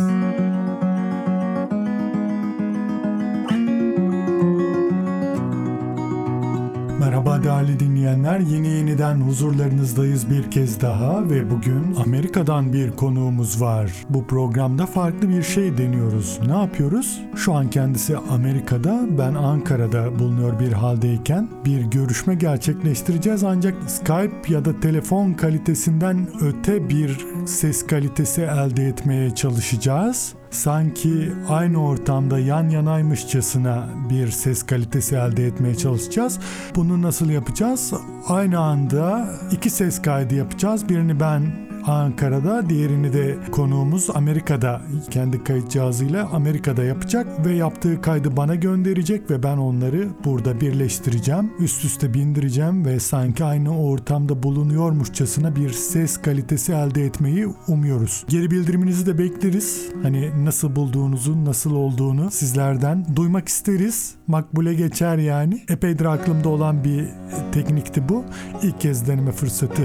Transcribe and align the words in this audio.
Merhaba 7.06 7.44
değerli 7.44 7.80
dinleyenler. 7.80 8.40
Yeni 8.40 8.68
yeniden 8.68 9.20
huzurlarınızdayız 9.20 10.30
bir 10.30 10.50
kez 10.50 10.80
daha 10.80 11.30
ve 11.30 11.50
bugün 11.50 11.94
Amerika'dan 12.04 12.72
bir 12.72 12.90
konuğumuz 12.90 13.60
var. 13.60 13.92
Bu 14.10 14.26
programda 14.26 14.86
farklı 14.86 15.28
bir 15.28 15.42
şey 15.42 15.78
deniyoruz. 15.78 16.38
Ne 16.46 16.56
yapıyoruz? 16.56 17.20
Şu 17.36 17.52
an 17.52 17.70
kendisi 17.70 18.16
Amerika'da, 18.16 19.06
ben 19.18 19.34
Ankara'da 19.34 20.18
bulunuyor 20.18 20.60
bir 20.60 20.72
haldeyken 20.72 21.48
bir 21.64 21.80
görüşme 21.80 22.34
gerçekleştireceğiz 22.34 23.44
ancak 23.44 23.90
Skype 23.90 24.42
ya 24.48 24.64
da 24.64 24.80
telefon 24.80 25.32
kalitesinden 25.32 26.28
öte 26.40 26.88
bir 26.88 27.26
ses 27.46 27.86
kalitesi 27.86 28.42
elde 28.42 28.86
etmeye 28.86 29.34
çalışacağız 29.34 30.34
sanki 30.50 31.32
aynı 31.48 31.86
ortamda 31.86 32.38
yan 32.38 32.68
yanaymışçasına 32.68 33.88
bir 34.10 34.30
ses 34.30 34.62
kalitesi 34.62 35.14
elde 35.14 35.46
etmeye 35.46 35.74
çalışacağız. 35.74 36.38
Bunu 36.74 37.02
nasıl 37.02 37.30
yapacağız? 37.30 37.92
Aynı 38.28 38.58
anda 38.58 39.28
iki 39.52 39.70
ses 39.70 40.02
kaydı 40.02 40.34
yapacağız. 40.34 40.88
Birini 40.88 41.20
ben 41.20 41.65
Ankara'da, 41.86 42.68
diğerini 42.68 43.12
de 43.12 43.38
konuğumuz 43.50 44.10
Amerika'da 44.14 44.82
kendi 45.10 45.44
kayıt 45.44 45.70
cihazıyla 45.70 46.28
Amerika'da 46.32 46.84
yapacak 46.84 47.46
ve 47.46 47.54
yaptığı 47.54 48.00
kaydı 48.00 48.36
bana 48.36 48.54
gönderecek 48.54 49.30
ve 49.30 49.42
ben 49.42 49.56
onları 49.56 50.08
burada 50.24 50.60
birleştireceğim. 50.60 51.52
Üst 51.58 51.84
üste 51.84 52.14
bindireceğim 52.14 52.84
ve 52.84 53.00
sanki 53.00 53.44
aynı 53.44 53.78
ortamda 53.82 54.42
bulunuyormuşçasına 54.42 55.56
bir 55.56 55.70
ses 55.70 56.16
kalitesi 56.16 56.72
elde 56.72 57.04
etmeyi 57.04 57.46
umuyoruz. 57.68 58.24
Geri 58.28 58.50
bildiriminizi 58.50 59.06
de 59.06 59.18
bekleriz. 59.18 59.88
Hani 60.02 60.44
nasıl 60.44 60.76
bulduğunuzu, 60.76 61.44
nasıl 61.44 61.74
olduğunu 61.74 62.30
sizlerden 62.30 63.06
duymak 63.16 63.48
isteriz. 63.48 64.14
Makbule 64.26 64.74
geçer 64.74 65.18
yani. 65.18 65.64
Epeydir 65.68 66.04
aklımda 66.04 66.48
olan 66.48 66.84
bir 66.84 67.04
teknikti 67.52 68.08
bu. 68.08 68.24
İlk 68.62 68.80
kez 68.80 69.08
deneme 69.08 69.32
fırsatı 69.32 69.82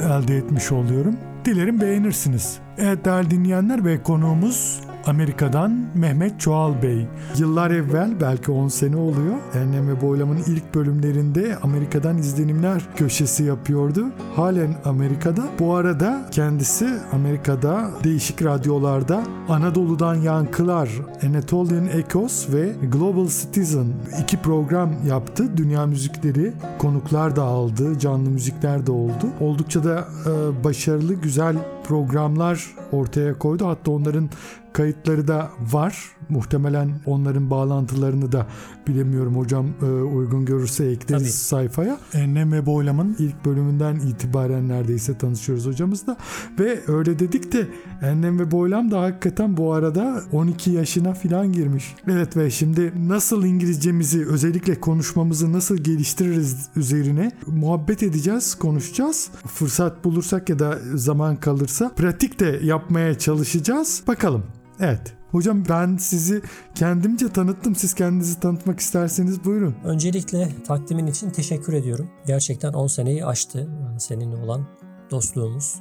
elde 0.00 0.36
etmiş 0.36 0.72
oluyorum. 0.72 1.16
Dilerim 1.46 1.80
beğenirsiniz. 1.80 2.58
Evet 2.78 3.04
değerli 3.04 3.30
dinleyenler 3.30 3.84
ve 3.84 4.02
konuğumuz 4.02 4.80
Amerika'dan 5.06 5.86
Mehmet 5.94 6.40
Çoğal 6.40 6.82
Bey. 6.82 7.06
Yıllar 7.38 7.70
evvel 7.70 8.20
belki 8.20 8.50
10 8.50 8.68
sene 8.68 8.96
oluyor. 8.96 9.34
Enlem 9.54 9.88
ve 9.88 10.00
Boylam'ın 10.00 10.36
ilk 10.36 10.74
bölümlerinde 10.74 11.56
Amerika'dan 11.62 12.18
izlenimler 12.18 12.82
köşesi 12.96 13.44
yapıyordu. 13.44 14.06
Halen 14.36 14.76
Amerika'da. 14.84 15.44
Bu 15.58 15.74
arada 15.74 16.28
kendisi 16.30 16.90
Amerika'da 17.12 17.90
değişik 18.04 18.44
radyolarda 18.44 19.22
Anadolu'dan 19.48 20.14
Yankılar, 20.14 20.88
Anatolian 21.26 21.86
Echoes 21.86 22.52
ve 22.52 22.72
Global 22.92 23.26
Citizen 23.26 23.86
iki 24.22 24.36
program 24.36 24.90
yaptı. 25.08 25.56
Dünya 25.56 25.86
müzikleri 25.86 26.52
konuklar 26.78 27.36
da 27.36 27.42
aldı, 27.42 27.98
canlı 27.98 28.30
müzikler 28.30 28.86
de 28.86 28.92
oldu. 28.92 29.26
Oldukça 29.40 29.84
da 29.84 30.08
e, 30.26 30.64
başarılı, 30.64 31.14
güzel 31.14 31.56
programlar 31.88 32.66
ortaya 32.92 33.38
koydu. 33.38 33.66
Hatta 33.66 33.90
onların 33.90 34.30
kayıtları 34.72 35.28
da 35.28 35.50
var. 35.60 36.15
Muhtemelen 36.28 36.90
onların 37.06 37.50
bağlantılarını 37.50 38.32
da 38.32 38.46
bilemiyorum 38.86 39.36
hocam 39.36 39.66
e, 39.82 39.84
uygun 39.86 40.44
görürse 40.44 40.84
ekleriz 40.84 41.22
Tabii. 41.22 41.32
sayfaya. 41.32 41.98
Enlem 42.14 42.52
ve 42.52 42.66
Boylam'ın 42.66 43.16
ilk 43.18 43.44
bölümünden 43.44 43.96
itibaren 43.96 44.68
neredeyse 44.68 45.18
tanışıyoruz 45.18 45.66
hocamızla. 45.66 46.16
Ve 46.58 46.80
öyle 46.88 47.18
dedik 47.18 47.52
de 47.52 47.68
Enlem 48.02 48.38
ve 48.38 48.50
Boylam 48.50 48.90
da 48.90 49.00
hakikaten 49.00 49.56
bu 49.56 49.72
arada 49.72 50.22
12 50.32 50.70
yaşına 50.70 51.14
falan 51.14 51.52
girmiş. 51.52 51.94
Evet 52.08 52.36
ve 52.36 52.50
şimdi 52.50 52.92
nasıl 53.08 53.44
İngilizcemizi 53.44 54.26
özellikle 54.26 54.80
konuşmamızı 54.80 55.52
nasıl 55.52 55.76
geliştiririz 55.76 56.68
üzerine 56.76 57.32
muhabbet 57.46 58.02
edeceğiz, 58.02 58.54
konuşacağız. 58.54 59.30
Fırsat 59.46 60.04
bulursak 60.04 60.48
ya 60.48 60.58
da 60.58 60.78
zaman 60.94 61.36
kalırsa 61.36 61.92
pratik 61.96 62.40
de 62.40 62.60
yapmaya 62.62 63.18
çalışacağız. 63.18 64.02
Bakalım. 64.06 64.44
Evet. 64.80 65.16
Hocam 65.36 65.62
ben 65.68 65.96
sizi 65.96 66.42
kendimce 66.74 67.28
tanıttım. 67.28 67.74
Siz 67.74 67.94
kendinizi 67.94 68.40
tanıtmak 68.40 68.80
isterseniz 68.80 69.44
buyurun. 69.44 69.74
Öncelikle 69.84 70.48
takdimin 70.66 71.06
için 71.06 71.30
teşekkür 71.30 71.72
ediyorum. 71.72 72.10
Gerçekten 72.26 72.72
10 72.72 72.86
seneyi 72.86 73.26
aştı 73.26 73.58
e, 73.60 73.98
seninle 73.98 74.36
olan 74.36 74.66
dostluğumuz 75.10 75.74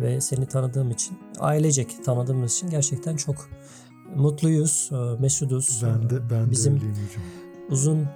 ve 0.00 0.20
seni 0.20 0.46
tanıdığım 0.46 0.90
için, 0.90 1.18
ailecek 1.38 2.04
tanıdığımız 2.04 2.52
için 2.52 2.70
gerçekten 2.70 3.16
çok 3.16 3.48
mutluyuz, 4.16 4.90
e, 4.92 5.20
mesuduz. 5.20 5.82
Ben 5.86 6.10
de 6.10 6.30
ben 6.30 6.50
Bizim- 6.50 6.72
de 6.72 6.76
öyleyim 6.76 6.94
hocam. 6.94 7.22
Uzun 7.70 8.06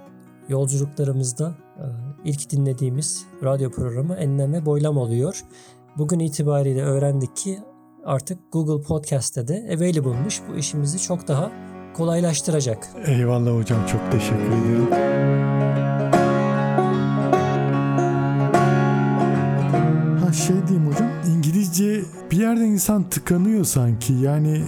yolculuklarımızda 0.49 1.55
e, 1.77 1.85
ilk 2.25 2.49
dinlediğimiz 2.51 3.25
radyo 3.43 3.71
programı 3.71 4.15
Enlem 4.15 4.53
ve 4.53 4.65
Boylam 4.65 4.97
oluyor. 4.97 5.41
Bugün 5.97 6.19
itibariyle 6.19 6.81
öğrendik 6.83 7.35
ki 7.35 7.59
artık 8.05 8.39
Google 8.51 8.87
Podcast'te 8.87 9.47
de 9.47 9.69
available'mış. 9.75 10.41
Bu 10.49 10.57
işimizi 10.57 11.01
çok 11.01 11.27
daha 11.27 11.51
kolaylaştıracak. 11.93 12.87
Eyvallah 13.05 13.51
hocam 13.55 13.85
çok 13.85 14.11
teşekkür 14.11 14.61
ediyorum. 14.61 14.91
Ha 20.25 20.33
şey 20.33 20.67
diyeyim 20.67 20.87
hocam 20.91 21.09
İngilizce 21.35 22.01
bir 22.31 22.37
yerde 22.37 22.65
insan 22.65 23.09
tıkanıyor 23.09 23.65
sanki 23.65 24.13
yani 24.13 24.63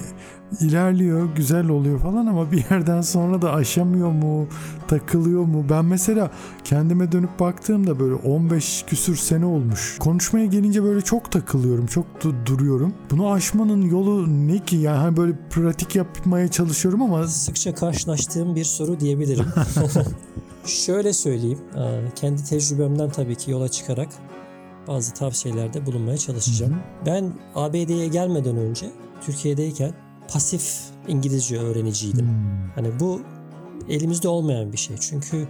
ilerliyor 0.62 1.30
güzel 1.36 1.70
oluyor 1.70 2.00
falan 2.00 2.26
ama 2.26 2.52
bir 2.52 2.66
yerden 2.72 3.02
sonra 3.02 3.42
da 3.42 3.54
aşamıyor 3.54 4.12
mu 4.12 4.48
takılıyor 4.88 5.44
mu? 5.44 5.66
Ben 5.70 5.86
mesela 5.86 6.32
kendime 6.64 7.12
dönüp 7.12 7.40
baktığımda 7.40 8.00
böyle 8.00 8.14
15 8.16 8.84
küsür 8.88 9.16
sene 9.16 9.46
olmuş. 9.46 9.98
Konuşmaya 10.00 10.46
gelince 10.46 10.84
böyle 10.84 11.02
çok 11.02 11.32
takılıyorum 11.32 11.86
çok 11.86 12.06
du- 12.22 12.46
duruyorum. 12.46 12.94
Bunu 13.12 13.32
aşmanın 13.32 13.82
yolu 13.82 14.48
ne 14.48 14.60
ki? 14.66 14.76
Yani 14.76 14.98
hani 14.98 15.18
böyle 15.18 15.34
pratik 15.50 15.96
yapmaya 15.96 16.48
çalışıyorum 16.48 17.02
ama 17.02 17.28
sıkça 17.28 17.76
karşılaştığım 17.76 18.56
bir 18.56 18.64
soru 18.64 19.00
diyebilirim. 19.00 19.46
Şöyle 20.66 21.14
söyleyeyim, 21.14 21.60
e, 21.76 22.02
kendi 22.16 22.44
tecrübemden 22.44 23.10
tabii 23.10 23.36
ki 23.36 23.52
yola 23.52 23.68
çıkarak 23.70 24.10
bazı 24.88 25.14
tavsiyelerde 25.14 25.86
bulunmaya 25.86 26.18
çalışacağım. 26.18 26.76
Ben 27.06 27.34
ABD'ye 27.56 28.08
gelmeden 28.08 28.58
önce 28.58 28.86
Türkiye'deyken 29.26 29.92
pasif 30.28 30.80
İngilizce 31.08 31.60
öğreniciydim. 31.60 32.28
Hmm. 32.28 32.70
Hani 32.76 33.00
bu 33.00 33.22
elimizde 33.90 34.28
olmayan 34.28 34.74
bir 34.74 34.78
şey. 34.78 34.98
Çünkü 34.98 35.48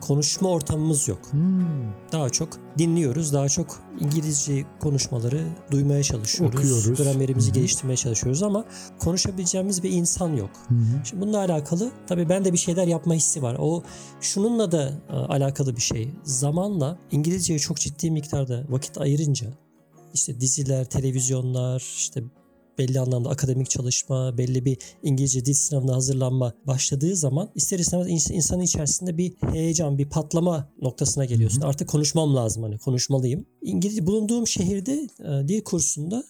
konuşma 0.00 0.48
ortamımız 0.48 1.08
yok. 1.08 1.18
Hmm. 1.30 1.66
Daha 2.12 2.30
çok 2.30 2.48
dinliyoruz, 2.78 3.32
daha 3.32 3.48
çok 3.48 3.80
İngilizce 4.00 4.64
konuşmaları 4.80 5.44
duymaya 5.70 6.02
çalışıyoruz. 6.02 6.58
Okuyoruz. 6.58 7.02
Gramerimizi 7.02 7.50
hı. 7.50 7.54
geliştirmeye 7.54 7.96
çalışıyoruz 7.96 8.42
ama 8.42 8.64
konuşabileceğimiz 8.98 9.82
bir 9.82 9.90
insan 9.90 10.36
yok. 10.36 10.50
Hı. 10.68 10.74
Şimdi 11.04 11.22
bununla 11.22 11.38
alakalı 11.38 11.90
tabii 12.06 12.28
bende 12.28 12.52
bir 12.52 12.58
şeyler 12.58 12.86
yapma 12.86 13.14
hissi 13.14 13.42
var. 13.42 13.56
O 13.58 13.82
şununla 14.20 14.72
da 14.72 14.92
e, 15.08 15.12
alakalı 15.12 15.76
bir 15.76 15.82
şey. 15.82 16.10
Zamanla 16.22 16.98
İngilizceye 17.10 17.58
çok 17.58 17.76
ciddi 17.76 18.10
miktarda 18.10 18.64
vakit 18.68 18.98
ayırınca 18.98 19.46
işte 20.14 20.40
diziler, 20.40 20.84
televizyonlar, 20.84 21.80
işte 21.96 22.22
belli 22.78 23.00
anlamda 23.00 23.28
akademik 23.30 23.70
çalışma, 23.70 24.38
belli 24.38 24.64
bir 24.64 24.78
İngilizce 25.02 25.44
dil 25.44 25.54
sınavına 25.54 25.94
hazırlanma 25.94 26.54
başladığı 26.66 27.16
zaman 27.16 27.50
ister 27.54 27.78
istemez 27.78 28.06
ins- 28.06 28.32
insanın 28.32 28.62
içerisinde 28.62 29.16
bir 29.16 29.32
heyecan, 29.52 29.98
bir 29.98 30.08
patlama 30.08 30.68
noktasına 30.82 31.24
geliyorsun. 31.24 31.60
Artık 31.60 31.88
konuşmam 31.88 32.36
lazım 32.36 32.62
hani 32.62 32.78
konuşmalıyım. 32.78 33.46
İngilizce 33.62 34.06
bulunduğum 34.06 34.46
şehirde 34.46 35.08
e, 35.20 35.48
dil 35.48 35.60
kursunda 35.60 36.24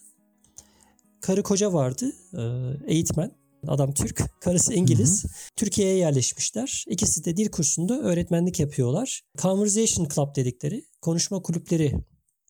karı 1.20 1.42
koca 1.42 1.72
vardı, 1.72 2.12
e, 2.34 2.42
eğitmen. 2.86 3.38
Adam 3.66 3.92
Türk, 3.92 4.40
karısı 4.40 4.74
İngiliz. 4.74 5.24
Türkiye'ye 5.56 5.96
yerleşmişler. 5.96 6.84
İkisi 6.88 7.24
de 7.24 7.36
dil 7.36 7.48
kursunda 7.48 8.00
öğretmenlik 8.00 8.60
yapıyorlar. 8.60 9.22
Conversation 9.38 10.08
Club 10.14 10.36
dedikleri 10.36 10.84
konuşma 11.02 11.42
kulüpleri 11.42 11.94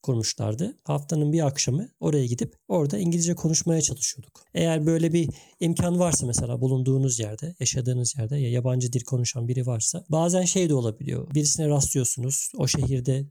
kurmuşlardı. 0.02 0.78
Haftanın 0.84 1.32
bir 1.32 1.46
akşamı 1.46 1.88
oraya 2.00 2.26
gidip 2.26 2.56
orada 2.68 2.98
İngilizce 2.98 3.34
konuşmaya 3.34 3.82
çalışıyorduk. 3.82 4.44
Eğer 4.54 4.86
böyle 4.86 5.12
bir 5.12 5.28
imkan 5.60 5.98
varsa 5.98 6.26
mesela 6.26 6.60
bulunduğunuz 6.60 7.18
yerde, 7.18 7.54
yaşadığınız 7.60 8.14
yerde 8.18 8.36
ya 8.36 8.50
yabancı 8.50 8.92
dil 8.92 9.04
konuşan 9.04 9.48
biri 9.48 9.66
varsa 9.66 10.04
bazen 10.08 10.44
şey 10.44 10.68
de 10.68 10.74
olabiliyor. 10.74 11.34
Birisine 11.34 11.68
rastlıyorsunuz. 11.68 12.52
O 12.56 12.66
şehirde 12.66 13.26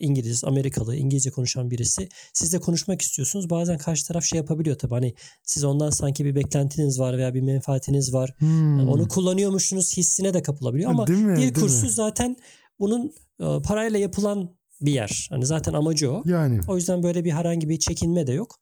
İngiliz, 0.00 0.44
Amerikalı, 0.44 0.96
İngilizce 0.96 1.30
konuşan 1.30 1.70
birisi 1.70 2.08
sizle 2.32 2.60
konuşmak 2.60 3.02
istiyorsunuz. 3.02 3.50
Bazen 3.50 3.78
karşı 3.78 4.06
taraf 4.06 4.24
şey 4.24 4.36
yapabiliyor 4.36 4.78
tabii 4.78 4.94
hani 4.94 5.14
siz 5.42 5.64
ondan 5.64 5.90
sanki 5.90 6.24
bir 6.24 6.34
beklentiniz 6.34 7.00
var 7.00 7.18
veya 7.18 7.34
bir 7.34 7.40
menfaatiniz 7.40 8.14
var. 8.14 8.34
Hmm. 8.38 8.88
Onu 8.88 9.08
kullanıyormuşsunuz 9.08 9.96
hissine 9.96 10.34
de 10.34 10.42
kapılabiliyor 10.42 10.90
ama 10.90 11.06
dil 11.06 11.54
kursu 11.54 11.86
mi? 11.86 11.92
zaten 11.92 12.36
bunun 12.78 13.14
e, 13.40 13.62
parayla 13.64 13.98
yapılan 13.98 14.59
bir 14.80 14.92
yer. 14.92 15.26
Hani 15.30 15.46
zaten 15.46 15.72
amacı 15.72 16.12
o. 16.12 16.22
Yani 16.26 16.60
O 16.68 16.76
yüzden 16.76 17.02
böyle 17.02 17.24
bir 17.24 17.30
herhangi 17.30 17.68
bir 17.68 17.78
çekinme 17.78 18.26
de 18.26 18.32
yok. 18.32 18.54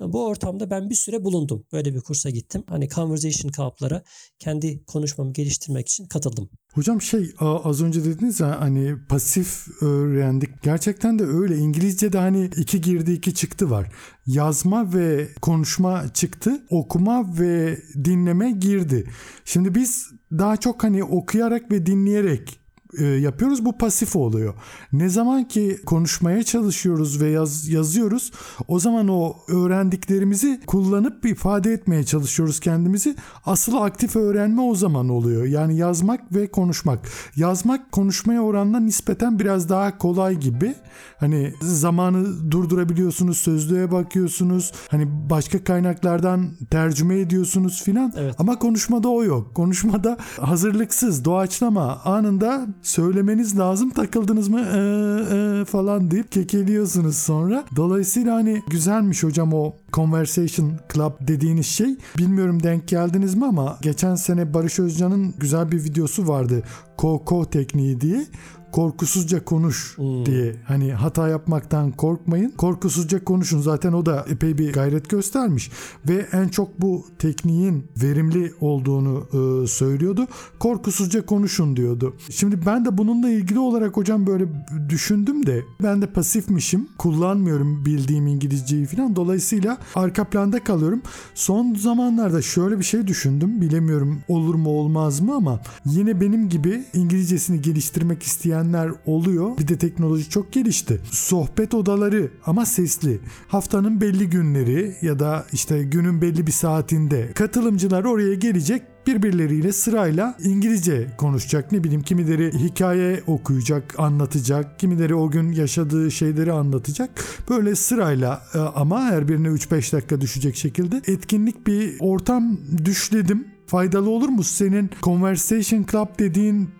Bu 0.00 0.26
ortamda 0.26 0.70
ben 0.70 0.90
bir 0.90 0.94
süre 0.94 1.24
bulundum. 1.24 1.64
Böyle 1.72 1.94
bir 1.94 2.00
kursa 2.00 2.30
gittim. 2.30 2.64
Hani 2.68 2.88
conversation 2.88 3.50
kamplara 3.50 4.02
kendi 4.38 4.84
konuşmamı 4.84 5.32
geliştirmek 5.32 5.88
için 5.88 6.06
katıldım. 6.06 6.50
hocam 6.72 7.02
şey 7.02 7.30
az 7.40 7.82
önce 7.82 8.04
dediniz 8.04 8.40
ya 8.40 8.60
hani 8.60 8.94
pasif 9.08 9.82
öğrendik. 9.82 10.62
Gerçekten 10.62 11.18
de 11.18 11.24
öyle. 11.24 11.56
İngilizce'de 11.58 12.18
hani 12.18 12.50
iki 12.56 12.80
girdi 12.80 13.12
iki 13.12 13.34
çıktı 13.34 13.70
var. 13.70 13.92
Yazma 14.26 14.94
ve 14.94 15.28
konuşma 15.42 16.12
çıktı. 16.14 16.66
Okuma 16.70 17.38
ve 17.38 17.78
dinleme 18.04 18.50
girdi. 18.50 19.10
Şimdi 19.44 19.74
biz 19.74 20.06
daha 20.32 20.56
çok 20.56 20.84
hani 20.84 21.04
okuyarak 21.04 21.70
ve 21.70 21.86
dinleyerek 21.86 22.58
e, 22.98 23.04
yapıyoruz. 23.04 23.64
Bu 23.64 23.78
pasif 23.78 24.16
oluyor. 24.16 24.54
Ne 24.92 25.08
zaman 25.08 25.48
ki 25.48 25.78
konuşmaya 25.86 26.42
çalışıyoruz 26.42 27.20
ve 27.20 27.30
yaz, 27.30 27.68
yazıyoruz 27.68 28.32
o 28.68 28.78
zaman 28.78 29.08
o 29.08 29.36
öğrendiklerimizi 29.48 30.60
kullanıp 30.66 31.26
ifade 31.26 31.72
etmeye 31.72 32.04
çalışıyoruz 32.04 32.60
kendimizi. 32.60 33.16
Asıl 33.46 33.76
aktif 33.76 34.16
öğrenme 34.16 34.60
o 34.60 34.74
zaman 34.74 35.08
oluyor. 35.08 35.44
Yani 35.44 35.76
yazmak 35.76 36.34
ve 36.34 36.46
konuşmak. 36.50 37.08
Yazmak 37.36 37.92
konuşmaya 37.92 38.42
oranla 38.42 38.80
nispeten 38.80 39.38
biraz 39.38 39.68
daha 39.68 39.98
kolay 39.98 40.36
gibi. 40.40 40.74
Hani 41.20 41.54
zamanı 41.62 42.50
durdurabiliyorsunuz, 42.50 43.38
sözlüğe 43.38 43.92
bakıyorsunuz. 43.92 44.72
Hani 44.90 45.30
başka 45.30 45.64
kaynaklardan 45.64 46.50
tercüme 46.70 47.18
ediyorsunuz 47.18 47.82
filan. 47.82 48.12
Evet. 48.16 48.34
Ama 48.38 48.58
konuşmada 48.58 49.08
o 49.08 49.24
yok. 49.24 49.54
Konuşmada 49.54 50.16
hazırlıksız, 50.40 51.24
doğaçlama 51.24 52.00
anında 52.04 52.66
söylemeniz 52.84 53.58
lazım. 53.58 53.90
Takıldınız 53.90 54.48
mı 54.48 54.60
"Ee, 54.60 55.60
ee" 55.60 55.64
falan 55.64 56.10
deyip 56.10 56.32
kekeliyorsunuz 56.32 57.16
sonra. 57.16 57.64
Dolayısıyla 57.76 58.34
hani 58.34 58.62
güzelmiş 58.70 59.22
hocam 59.22 59.52
o 59.52 59.72
Conversation 59.92 60.72
Club 60.94 61.12
dediğiniz 61.20 61.66
şey. 61.66 61.96
Bilmiyorum 62.18 62.62
denk 62.62 62.88
geldiniz 62.88 63.34
mi 63.34 63.46
ama 63.46 63.78
geçen 63.82 64.14
sene 64.14 64.54
Barış 64.54 64.78
Özcan'ın 64.78 65.34
güzel 65.38 65.72
bir 65.72 65.84
videosu 65.84 66.28
vardı. 66.28 66.62
Koko 66.96 67.44
tekniği 67.44 68.00
diye 68.00 68.26
korkusuzca 68.74 69.44
konuş 69.44 69.96
Hmm. 69.96 70.26
diye. 70.26 70.56
Hani 70.64 70.92
hata 70.92 71.28
yapmaktan 71.28 71.92
korkmayın 71.92 72.50
korkusuzca 72.50 73.24
konuşun. 73.24 73.60
Zaten 73.60 73.92
o 73.92 74.06
da 74.06 74.26
epey 74.30 74.58
bir 74.58 74.72
gayret 74.72 75.08
göstermiş. 75.08 75.70
Ve 76.08 76.26
en 76.32 76.48
çok 76.48 76.80
bu 76.80 77.06
tekniğin 77.18 77.84
verimli 78.02 78.52
olduğunu 78.60 79.26
e, 79.32 79.66
söylüyordu. 79.66 80.26
Korkusuzca 80.58 81.26
konuşun 81.26 81.76
diyordu. 81.76 82.16
Şimdi 82.30 82.66
ben 82.66 82.84
de 82.84 82.98
bununla 82.98 83.30
ilgili 83.30 83.58
olarak 83.58 83.96
hocam 83.96 84.26
böyle 84.26 84.44
düşündüm 84.88 85.46
de 85.46 85.62
ben 85.82 86.02
de 86.02 86.06
pasifmişim. 86.06 86.88
Kullanmıyorum 86.98 87.84
bildiğim 87.86 88.26
İngilizceyi 88.26 88.86
falan. 88.86 89.16
Dolayısıyla 89.16 89.78
arka 89.94 90.24
planda 90.24 90.64
kalıyorum. 90.64 91.02
Son 91.34 91.74
zamanlarda 91.74 92.42
şöyle 92.42 92.78
bir 92.78 92.84
şey 92.84 93.06
düşündüm. 93.06 93.60
Bilemiyorum 93.60 94.20
olur 94.28 94.54
mu 94.54 94.70
olmaz 94.70 95.20
mı 95.20 95.34
ama 95.34 95.60
yine 95.86 96.20
benim 96.20 96.48
gibi 96.48 96.84
İngilizcesini 96.94 97.62
geliştirmek 97.62 98.22
isteyenler 98.64 98.90
oluyor. 99.06 99.58
Bir 99.58 99.68
de 99.68 99.78
teknoloji 99.78 100.30
çok 100.30 100.52
gelişti. 100.52 101.00
Sohbet 101.10 101.74
odaları 101.74 102.30
ama 102.46 102.66
sesli. 102.66 103.20
Haftanın 103.48 104.00
belli 104.00 104.30
günleri 104.30 104.96
ya 105.02 105.18
da 105.18 105.46
işte 105.52 105.82
günün 105.82 106.22
belli 106.22 106.46
bir 106.46 106.52
saatinde 106.52 107.32
katılımcılar 107.34 108.04
oraya 108.04 108.34
gelecek 108.34 108.82
birbirleriyle 109.06 109.72
sırayla 109.72 110.36
İngilizce 110.44 111.06
konuşacak. 111.18 111.72
Ne 111.72 111.84
bileyim 111.84 112.02
kimileri 112.02 112.52
hikaye 112.52 113.22
okuyacak, 113.26 113.94
anlatacak. 113.98 114.78
Kimileri 114.78 115.14
o 115.14 115.30
gün 115.30 115.52
yaşadığı 115.52 116.10
şeyleri 116.10 116.52
anlatacak. 116.52 117.10
Böyle 117.50 117.74
sırayla 117.74 118.42
e, 118.54 118.58
ama 118.58 119.04
her 119.04 119.28
birine 119.28 119.48
3-5 119.48 119.92
dakika 119.92 120.20
düşecek 120.20 120.56
şekilde 120.56 121.02
etkinlik 121.06 121.66
bir 121.66 121.96
ortam 122.00 122.58
düşledim. 122.84 123.53
Faydalı 123.66 124.10
olur 124.10 124.28
mu? 124.28 124.42
Senin 124.42 124.90
Conversation 125.02 125.86
Club 125.92 126.08
dediğin 126.18 126.70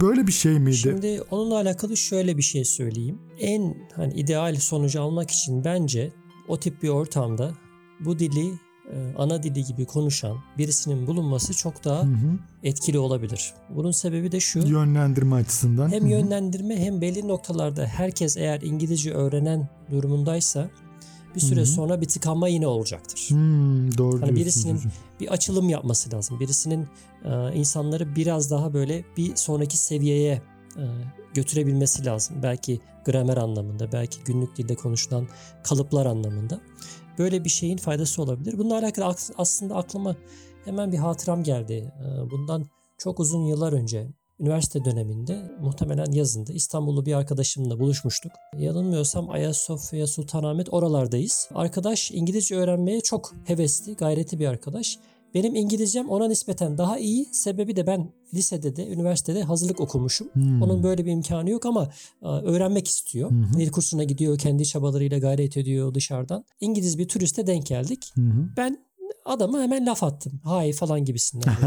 böyle 0.00 0.26
bir 0.26 0.32
şey 0.32 0.58
miydi? 0.58 0.76
Şimdi 0.76 1.22
onunla 1.30 1.56
alakalı 1.56 1.96
şöyle 1.96 2.36
bir 2.36 2.42
şey 2.42 2.64
söyleyeyim. 2.64 3.18
En 3.38 3.74
hani 3.96 4.14
ideal 4.14 4.56
sonucu 4.56 5.02
almak 5.02 5.30
için 5.30 5.64
bence 5.64 6.12
o 6.48 6.56
tip 6.60 6.82
bir 6.82 6.88
ortamda 6.88 7.52
bu 8.00 8.18
dili 8.18 8.46
e, 8.92 9.14
ana 9.18 9.42
dili 9.42 9.64
gibi 9.64 9.84
konuşan 9.84 10.36
birisinin 10.58 11.06
bulunması 11.06 11.54
çok 11.54 11.84
daha 11.84 12.02
Hı 12.02 12.06
hı. 12.06 12.38
etkili 12.62 12.98
olabilir. 12.98 13.54
Bunun 13.76 13.90
sebebi 13.90 14.32
de 14.32 14.40
şu. 14.40 14.58
Yönlendirme 14.58 15.36
açısından. 15.36 15.92
Hem 15.92 16.02
Hı 16.02 16.06
hı. 16.06 16.10
yönlendirme 16.10 16.76
hem 16.84 17.00
belli 17.00 17.28
noktalarda 17.28 17.86
herkes 17.86 18.36
eğer 18.36 18.60
İngilizce 18.60 19.12
öğrenen 19.14 19.68
durumundaysa 19.90 20.70
bir 21.34 21.40
süre 21.40 21.60
Hı 21.60 21.64
hı. 21.64 21.66
sonra 21.66 22.00
bir 22.00 22.08
tıkanma 22.08 22.48
yine 22.48 22.66
olacaktır. 22.66 23.26
Hmm, 23.28 23.98
doğru 23.98 24.22
Hani 24.22 24.36
birisinin 24.36 24.76
hocam. 24.76 24.92
bir 25.20 25.28
açılım 25.28 25.68
yapması 25.68 26.12
lazım. 26.12 26.40
Birisinin 26.40 26.86
e, 27.24 27.54
insanları 27.54 28.16
biraz 28.16 28.50
daha 28.50 28.74
böyle 28.74 29.04
bir 29.16 29.36
sonraki 29.36 29.76
seviyeye 29.76 30.42
e, 30.76 30.84
götürebilmesi 31.34 32.04
lazım. 32.06 32.36
Belki 32.42 32.80
gramer 33.04 33.36
anlamında, 33.36 33.92
belki 33.92 34.24
günlük 34.24 34.56
dilde 34.56 34.74
konuşulan 34.74 35.28
kalıplar 35.64 36.06
anlamında. 36.06 36.60
Böyle 37.18 37.44
bir 37.44 37.50
şeyin 37.50 37.76
faydası 37.76 38.22
olabilir. 38.22 38.58
Bununla 38.58 38.78
alakalı 38.78 39.14
aslında 39.38 39.76
aklıma 39.76 40.16
hemen 40.64 40.92
bir 40.92 40.98
hatıram 40.98 41.42
geldi. 41.42 41.92
E, 42.04 42.30
bundan 42.30 42.66
çok 42.98 43.20
uzun 43.20 43.44
yıllar 43.44 43.72
önce 43.72 44.06
üniversite 44.40 44.84
döneminde 44.84 45.50
muhtemelen 45.60 46.12
yazında 46.12 46.52
İstanbullu 46.52 47.06
bir 47.06 47.14
arkadaşımla 47.14 47.80
buluşmuştuk. 47.80 48.32
Yanılmıyorsam 48.58 49.30
Ayasofya 49.30 50.06
Sultanahmet 50.06 50.72
oralardayız. 50.72 51.48
Arkadaş 51.54 52.10
İngilizce 52.10 52.56
öğrenmeye 52.56 53.00
çok 53.00 53.34
hevesli, 53.44 53.94
gayretli 53.94 54.38
bir 54.38 54.46
arkadaş. 54.46 54.98
Benim 55.34 55.54
İngilizcem 55.54 56.10
ona 56.10 56.28
nispeten 56.28 56.78
daha 56.78 56.98
iyi. 56.98 57.28
Sebebi 57.32 57.76
de 57.76 57.86
ben 57.86 58.12
lisede 58.34 58.76
de, 58.76 58.88
üniversitede 58.88 59.42
hazırlık 59.42 59.80
okumuşum. 59.80 60.28
Hmm. 60.32 60.62
Onun 60.62 60.82
böyle 60.82 61.06
bir 61.06 61.12
imkanı 61.12 61.50
yok 61.50 61.66
ama 61.66 61.88
e, 62.22 62.26
öğrenmek 62.26 62.88
istiyor. 62.88 63.30
Hı. 63.30 63.58
Dil 63.58 63.70
kursuna 63.70 64.04
gidiyor, 64.04 64.38
kendi 64.38 64.66
çabalarıyla 64.66 65.18
gayret 65.18 65.56
ediyor 65.56 65.94
dışarıdan. 65.94 66.44
İngiliz 66.60 66.98
bir 66.98 67.08
turiste 67.08 67.46
denk 67.46 67.66
geldik. 67.66 68.12
Hı. 68.14 68.20
Ben 68.56 68.78
adama 69.24 69.60
hemen 69.60 69.86
laf 69.86 70.02
attım. 70.02 70.40
Hay 70.44 70.72
falan 70.72 71.04
gibisinden. 71.04 71.50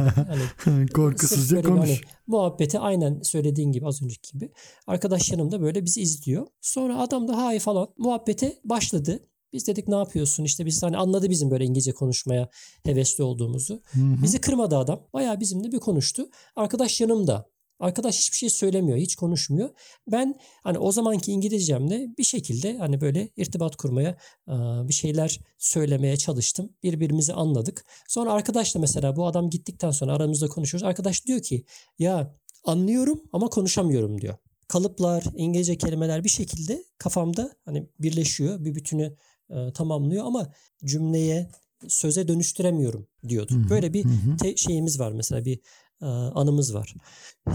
Hani 0.66 0.88
Korkusuzca 0.88 1.62
konuş. 1.62 1.80
hani 1.80 2.00
muhabbeti 2.28 2.80
aynen 2.80 3.22
söylediğin 3.22 3.72
gibi 3.72 3.88
az 3.88 4.02
önceki 4.04 4.32
gibi. 4.34 4.52
Arkadaş 4.88 5.32
yanımda 5.32 5.62
böyle 5.62 5.86
bizi 5.86 6.02
izliyor. 6.02 6.48
Sonra 6.62 7.00
adam 7.00 7.28
da 7.28 7.38
hay 7.38 7.60
falan 7.60 7.88
muhabbete 7.98 8.60
başladı. 8.64 9.20
Biz 9.54 9.68
dedik 9.68 9.88
ne 9.88 9.96
yapıyorsun 9.96 10.44
işte 10.44 10.66
biz 10.66 10.84
hani 10.84 10.98
anladı 10.98 11.30
bizim 11.30 11.52
böyle 11.52 11.66
İngilizce 11.66 11.92
konuşmaya 11.92 12.50
hevesli 12.84 13.24
olduğumuzu. 13.24 13.82
Hı 13.92 14.00
hı. 14.00 14.24
Bizi 14.24 14.42
kırmadı 14.42 14.78
adam. 14.78 15.08
Bayağı 15.14 15.40
bizimle 15.40 15.72
bir 15.72 15.80
konuştu. 15.80 16.30
Arkadaş 16.56 17.02
yanımda. 17.02 17.53
Arkadaş 17.84 18.20
hiçbir 18.20 18.38
şey 18.38 18.50
söylemiyor, 18.50 18.98
hiç 18.98 19.16
konuşmuyor. 19.16 19.70
Ben 20.08 20.36
hani 20.64 20.78
o 20.78 20.92
zamanki 20.92 21.32
İngilizcemle 21.32 22.08
bir 22.18 22.24
şekilde 22.24 22.78
hani 22.78 23.02
böyle 23.02 23.30
irtibat 23.38 23.76
kurmaya, 23.76 24.18
bir 24.88 24.94
şeyler 24.94 25.40
söylemeye 25.58 26.18
çalıştım. 26.18 26.70
Birbirimizi 26.84 27.34
anladık. 27.34 27.86
Sonra 28.08 28.34
arkadaşla 28.34 28.80
mesela 28.80 29.16
bu 29.16 29.26
adam 29.28 29.50
gittikten 29.50 29.92
sonra 29.92 30.14
aramızda 30.14 30.48
konuşuyoruz. 30.48 30.88
Arkadaş 30.88 31.26
diyor 31.26 31.42
ki 31.42 31.66
ya 32.00 32.36
anlıyorum 32.64 33.24
ama 33.34 33.50
konuşamıyorum 33.50 34.22
diyor. 34.22 34.36
Kalıplar, 34.68 35.24
İngilizce 35.36 35.78
kelimeler 35.78 36.24
bir 36.24 36.30
şekilde 36.30 36.84
kafamda 36.98 37.52
hani 37.66 37.88
birleşiyor, 38.00 38.66
bir 38.66 38.76
bütünü 38.76 39.16
tamamlıyor 39.74 40.26
ama 40.26 40.54
cümleye, 40.86 41.52
söze 41.88 42.28
dönüştüremiyorum 42.28 43.08
diyordu. 43.28 43.56
Hı 43.56 43.60
hı, 43.60 43.70
Böyle 43.70 43.94
bir 43.94 44.04
hı 44.04 44.10
hı. 44.10 44.38
te- 44.38 44.58
şeyimiz 44.58 45.00
var 45.00 45.12
mesela 45.12 45.46
bir 45.46 45.60
anımız 46.36 46.74
var. 46.74 46.94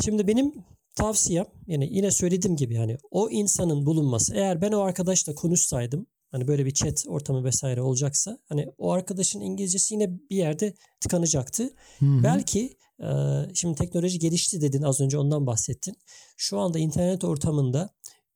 Şimdi 0.04 0.26
benim 0.26 0.54
tavsiyem 0.95 1.47
yani 1.66 1.88
yine 1.92 2.11
söylediğim 2.11 2.57
gibi 2.57 2.75
yani 2.75 2.97
o 3.11 3.30
insanın 3.30 3.87
bulunması 3.87 4.35
eğer 4.35 4.61
ben 4.61 4.73
o 4.73 4.80
arkadaşla 4.80 5.35
konuşsaydım 5.35 6.07
hani 6.30 6.49
böyle 6.49 6.66
bir 6.66 6.75
chat 6.75 7.04
ortamı 7.09 7.45
vesaire 7.45 7.83
olacaksa 7.83 8.38
hani 8.49 8.66
o 8.78 8.92
arkadaşın 8.92 9.40
İngilizcesi 9.40 9.95
yine 9.95 10.11
bir 10.30 10.37
yerde 10.37 10.75
tıkanacaktı. 11.00 11.62
Hı 11.99 12.07
hı. 12.07 12.23
Belki 12.23 12.76
e, 13.00 13.07
şimdi 13.54 13.75
teknoloji 13.75 14.18
gelişti 14.18 14.61
dedin 14.61 14.83
az 14.83 15.00
önce 15.00 15.18
ondan 15.18 15.47
bahsettin. 15.47 15.95
Şu 16.37 16.59
anda 16.59 16.78
internet 16.78 17.25
ortamında 17.25 17.90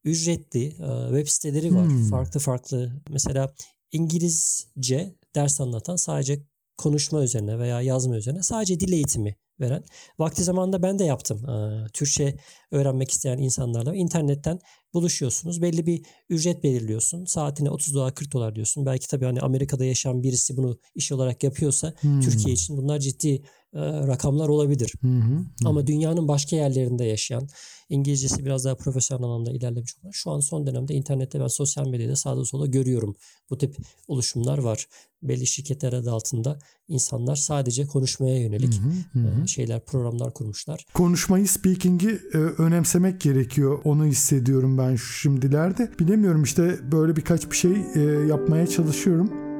ücretli 0.04 0.64
e, 0.66 1.06
web 1.08 1.28
siteleri 1.28 1.74
var. 1.74 1.86
Hmm. 1.86 2.10
Farklı 2.10 2.40
farklı 2.40 2.92
mesela 3.08 3.54
İngilizce 3.92 5.14
ders 5.34 5.60
anlatan 5.60 5.96
sadece 5.96 6.42
konuşma 6.76 7.22
üzerine 7.22 7.58
veya 7.58 7.80
yazma 7.80 8.16
üzerine 8.16 8.42
sadece 8.42 8.80
dil 8.80 8.92
eğitimi 8.92 9.36
veren. 9.62 9.84
Vakti 10.18 10.44
zamanında 10.44 10.82
ben 10.82 10.98
de 10.98 11.04
yaptım. 11.04 11.48
Ee, 11.48 11.86
Türkçe 11.92 12.36
öğrenmek 12.70 13.10
isteyen 13.10 13.38
insanlarla 13.38 13.94
internetten 13.94 14.58
buluşuyorsunuz. 14.94 15.62
Belli 15.62 15.86
bir 15.86 16.02
ücret 16.28 16.64
belirliyorsun. 16.64 17.24
Saatine 17.24 17.70
30 17.70 17.94
dolar 17.94 18.14
40 18.14 18.32
dolar 18.32 18.54
diyorsun. 18.54 18.86
Belki 18.86 19.08
tabii 19.08 19.24
hani 19.24 19.40
Amerika'da 19.40 19.84
yaşayan 19.84 20.22
birisi 20.22 20.56
bunu 20.56 20.78
iş 20.94 21.12
olarak 21.12 21.42
yapıyorsa 21.42 21.94
Türkiye 22.22 22.54
için 22.54 22.76
bunlar 22.76 22.98
ciddi 22.98 23.42
rakamlar 23.74 24.48
olabilir. 24.48 24.94
Hı 25.00 25.08
hı. 25.08 25.44
Ama 25.64 25.86
dünyanın 25.86 26.28
başka 26.28 26.56
yerlerinde 26.56 27.04
yaşayan, 27.04 27.48
İngilizcesi 27.88 28.44
biraz 28.44 28.64
daha 28.64 28.74
profesyonel 28.74 29.24
anlamda 29.24 29.52
ilerlemiş 29.52 29.94
olan, 30.02 30.10
şu 30.10 30.30
an 30.30 30.40
son 30.40 30.66
dönemde 30.66 30.94
internette 30.94 31.40
ben 31.40 31.46
sosyal 31.46 31.88
medyada 31.88 32.16
sağda 32.16 32.44
solda 32.44 32.66
görüyorum. 32.66 33.16
Bu 33.50 33.58
tip 33.58 33.76
oluşumlar 34.08 34.58
var. 34.58 34.86
Belli 35.22 35.46
şirketler 35.46 35.92
adı 35.92 36.12
altında 36.12 36.58
insanlar 36.88 37.36
sadece 37.36 37.86
konuşmaya 37.86 38.38
yönelik 38.38 38.80
e, 39.14 39.46
şeyler, 39.46 39.84
programlar 39.84 40.34
kurmuşlar. 40.34 40.86
Konuşmayı, 40.94 41.48
speaking'i 41.48 42.20
e, 42.34 42.38
önemsemek 42.38 43.20
gerekiyor. 43.20 43.80
Onu 43.84 44.06
hissediyorum 44.06 44.78
ben 44.78 44.96
şimdilerde. 44.96 45.90
Bilemiyorum 45.98 46.42
işte 46.42 46.78
böyle 46.92 47.16
birkaç 47.16 47.50
bir 47.50 47.56
şey 47.56 47.72
e, 47.94 48.00
yapmaya 48.28 48.66
çalışıyorum. 48.66 49.51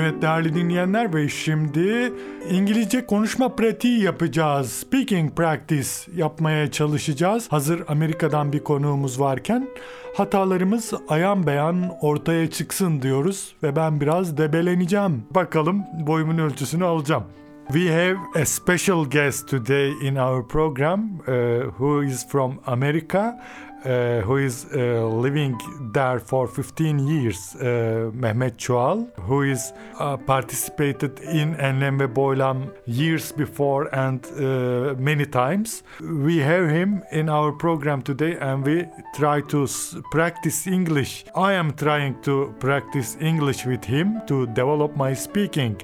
Evet 0.00 0.22
değerli 0.22 0.54
dinleyenler 0.54 1.14
ve 1.14 1.28
şimdi 1.28 2.12
İngilizce 2.50 3.06
konuşma 3.06 3.56
pratiği 3.56 4.02
yapacağız. 4.02 4.72
Speaking 4.72 5.36
practice 5.36 5.88
yapmaya 6.16 6.70
çalışacağız. 6.70 7.52
Hazır 7.52 7.82
Amerika'dan 7.88 8.52
bir 8.52 8.64
konuğumuz 8.64 9.20
varken 9.20 9.68
hatalarımız 10.16 10.92
ayan 11.08 11.46
beyan 11.46 11.90
ortaya 12.00 12.50
çıksın 12.50 13.02
diyoruz 13.02 13.54
ve 13.62 13.76
ben 13.76 14.00
biraz 14.00 14.38
debeleneceğim. 14.38 15.22
Bakalım 15.30 15.82
boyumun 16.06 16.38
ölçüsünü 16.38 16.84
alacağım. 16.84 17.24
We 17.72 17.92
have 17.92 18.42
a 18.42 18.44
special 18.44 19.04
guest 19.04 19.48
today 19.48 19.92
in 20.02 20.16
our 20.16 20.48
program 20.48 21.10
uh, 21.28 21.70
who 21.78 22.04
is 22.04 22.28
from 22.28 22.58
America, 22.66 23.40
uh, 23.84 24.20
who 24.22 24.36
is 24.36 24.66
uh, 24.74 25.06
living 25.06 25.58
there 25.92 26.18
for 26.18 26.46
15 26.46 26.98
years, 26.98 27.54
uh, 27.56 28.10
Mehmet 28.12 28.58
Çoğal, 28.58 29.06
who 29.16 29.42
is 29.42 29.72
uh, 30.00 30.16
participated 30.16 31.20
in 31.20 31.54
Enlem 31.54 31.98
Boylam 32.14 32.72
years 32.86 33.32
before 33.32 33.88
and 33.94 34.24
uh, 34.36 34.94
many 34.98 35.26
times. 35.26 35.82
We 36.00 36.38
have 36.38 36.68
him 36.68 37.02
in 37.12 37.28
our 37.28 37.52
program 37.52 38.02
today 38.02 38.36
and 38.40 38.66
we 38.66 38.86
try 39.14 39.40
to 39.42 39.66
practice 40.10 40.66
English. 40.66 41.24
I 41.34 41.52
am 41.52 41.72
trying 41.72 42.20
to 42.22 42.54
practice 42.60 43.16
English 43.20 43.66
with 43.66 43.84
him 43.84 44.20
to 44.26 44.46
develop 44.46 44.96
my 44.96 45.14
speaking. 45.14 45.76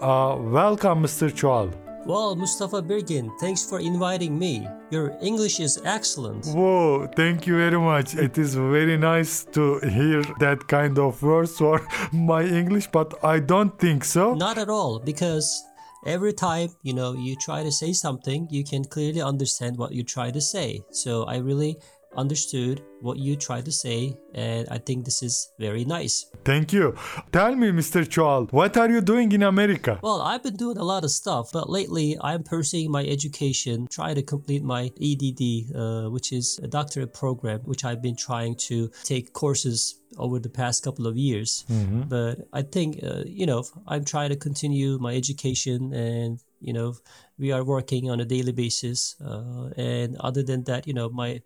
Welcome, 0.00 1.02
Mr. 1.02 1.30
Çoğal. 1.30 1.87
Well, 2.08 2.34
Mustafa 2.34 2.80
Birgin, 2.80 3.38
thanks 3.38 3.68
for 3.68 3.80
inviting 3.80 4.38
me. 4.38 4.66
Your 4.90 5.14
English 5.20 5.60
is 5.60 5.78
excellent. 5.84 6.46
Whoa, 6.46 7.06
thank 7.14 7.46
you 7.46 7.58
very 7.58 7.78
much. 7.78 8.14
It 8.14 8.38
is 8.38 8.54
very 8.54 8.96
nice 8.96 9.44
to 9.52 9.78
hear 9.80 10.22
that 10.40 10.66
kind 10.68 10.98
of 10.98 11.22
words 11.22 11.58
for 11.58 11.86
my 12.14 12.44
English, 12.44 12.86
but 12.86 13.22
I 13.22 13.40
don't 13.40 13.78
think 13.78 14.04
so. 14.04 14.32
Not 14.32 14.56
at 14.56 14.70
all, 14.70 15.00
because 15.00 15.62
every 16.06 16.32
time 16.32 16.70
you 16.82 16.94
know 16.94 17.12
you 17.12 17.36
try 17.36 17.62
to 17.62 17.70
say 17.70 17.92
something, 17.92 18.48
you 18.50 18.64
can 18.64 18.84
clearly 18.84 19.20
understand 19.20 19.76
what 19.76 19.92
you 19.92 20.02
try 20.02 20.30
to 20.30 20.40
say. 20.40 20.80
So 20.90 21.24
I 21.24 21.36
really 21.36 21.76
understood 22.16 22.82
what 23.00 23.18
you 23.18 23.36
try 23.36 23.60
to 23.60 23.70
say, 23.70 24.16
and 24.34 24.66
I 24.70 24.78
think 24.78 25.04
this 25.04 25.22
is 25.22 25.52
very 25.58 25.84
nice. 25.84 26.26
Thank 26.44 26.72
you. 26.72 26.96
Tell 27.32 27.54
me, 27.54 27.68
Mr. 27.70 28.04
Choal, 28.04 28.50
what 28.52 28.76
are 28.76 28.90
you 28.90 29.00
doing 29.00 29.30
in 29.32 29.42
America? 29.42 30.00
Well, 30.02 30.20
I've 30.20 30.42
been 30.42 30.56
doing 30.56 30.78
a 30.78 30.84
lot 30.84 31.04
of 31.04 31.10
stuff, 31.10 31.50
but 31.52 31.70
lately 31.70 32.16
I'm 32.20 32.42
pursuing 32.42 32.90
my 32.90 33.04
education, 33.04 33.86
trying 33.88 34.16
to 34.16 34.22
complete 34.22 34.62
my 34.64 34.90
EDD, 35.00 35.76
uh, 35.76 36.10
which 36.10 36.32
is 36.32 36.58
a 36.62 36.66
doctorate 36.66 37.14
program, 37.14 37.60
which 37.60 37.84
I've 37.84 38.02
been 38.02 38.16
trying 38.16 38.56
to 38.68 38.90
take 39.04 39.32
courses 39.32 40.00
over 40.16 40.38
the 40.40 40.48
past 40.48 40.82
couple 40.82 41.06
of 41.06 41.16
years. 41.16 41.64
But 42.08 42.38
I 42.52 42.62
think, 42.62 43.00
uh, 43.04 43.24
you 43.26 43.46
know, 43.46 43.64
I'm 43.86 44.04
trying 44.04 44.30
to 44.30 44.36
continue 44.36 44.98
my 44.98 45.14
education 45.14 45.92
and, 45.92 46.40
you 46.60 46.72
know, 46.72 46.94
we 47.38 47.52
are 47.52 47.62
working 47.62 48.10
on 48.10 48.18
a 48.18 48.24
daily 48.24 48.52
basis. 48.52 49.14
Uh, 49.24 49.68
and 49.76 50.16
other 50.18 50.42
than 50.42 50.64
that, 50.64 50.86
you 50.88 50.94
know, 50.94 51.08
my 51.10 51.42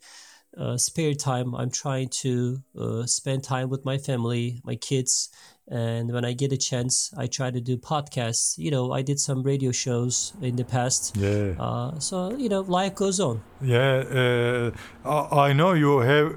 uh, 0.59 0.77
spare 0.77 1.15
time, 1.15 1.55
I'm 1.55 1.71
trying 1.71 2.09
to 2.23 2.63
uh, 2.79 3.07
spend 3.07 3.43
time 3.45 3.69
with 3.71 3.85
my 3.85 3.99
family, 3.99 4.61
my 4.65 4.77
kids, 4.77 5.31
and 5.71 6.13
when 6.13 6.25
I 6.25 6.35
get 6.35 6.53
a 6.53 6.57
chance, 6.57 7.11
I 7.17 7.27
try 7.29 7.51
to 7.51 7.61
do 7.61 7.77
podcasts. 7.79 8.59
You 8.59 8.71
know, 8.71 8.93
I 8.93 9.03
did 9.03 9.19
some 9.19 9.43
radio 9.43 9.73
shows 9.73 10.33
in 10.43 10.57
the 10.57 10.65
past. 10.65 11.17
Yeah. 11.17 11.55
Uh, 11.59 11.99
so 12.01 12.37
you 12.37 12.49
know, 12.49 12.61
life 12.61 12.95
goes 12.95 13.21
on. 13.21 13.41
Yeah, 13.63 14.05
uh, 14.11 14.71
I 15.05 15.51
I 15.51 15.53
know 15.55 15.73
you 15.75 15.99
have 16.01 16.33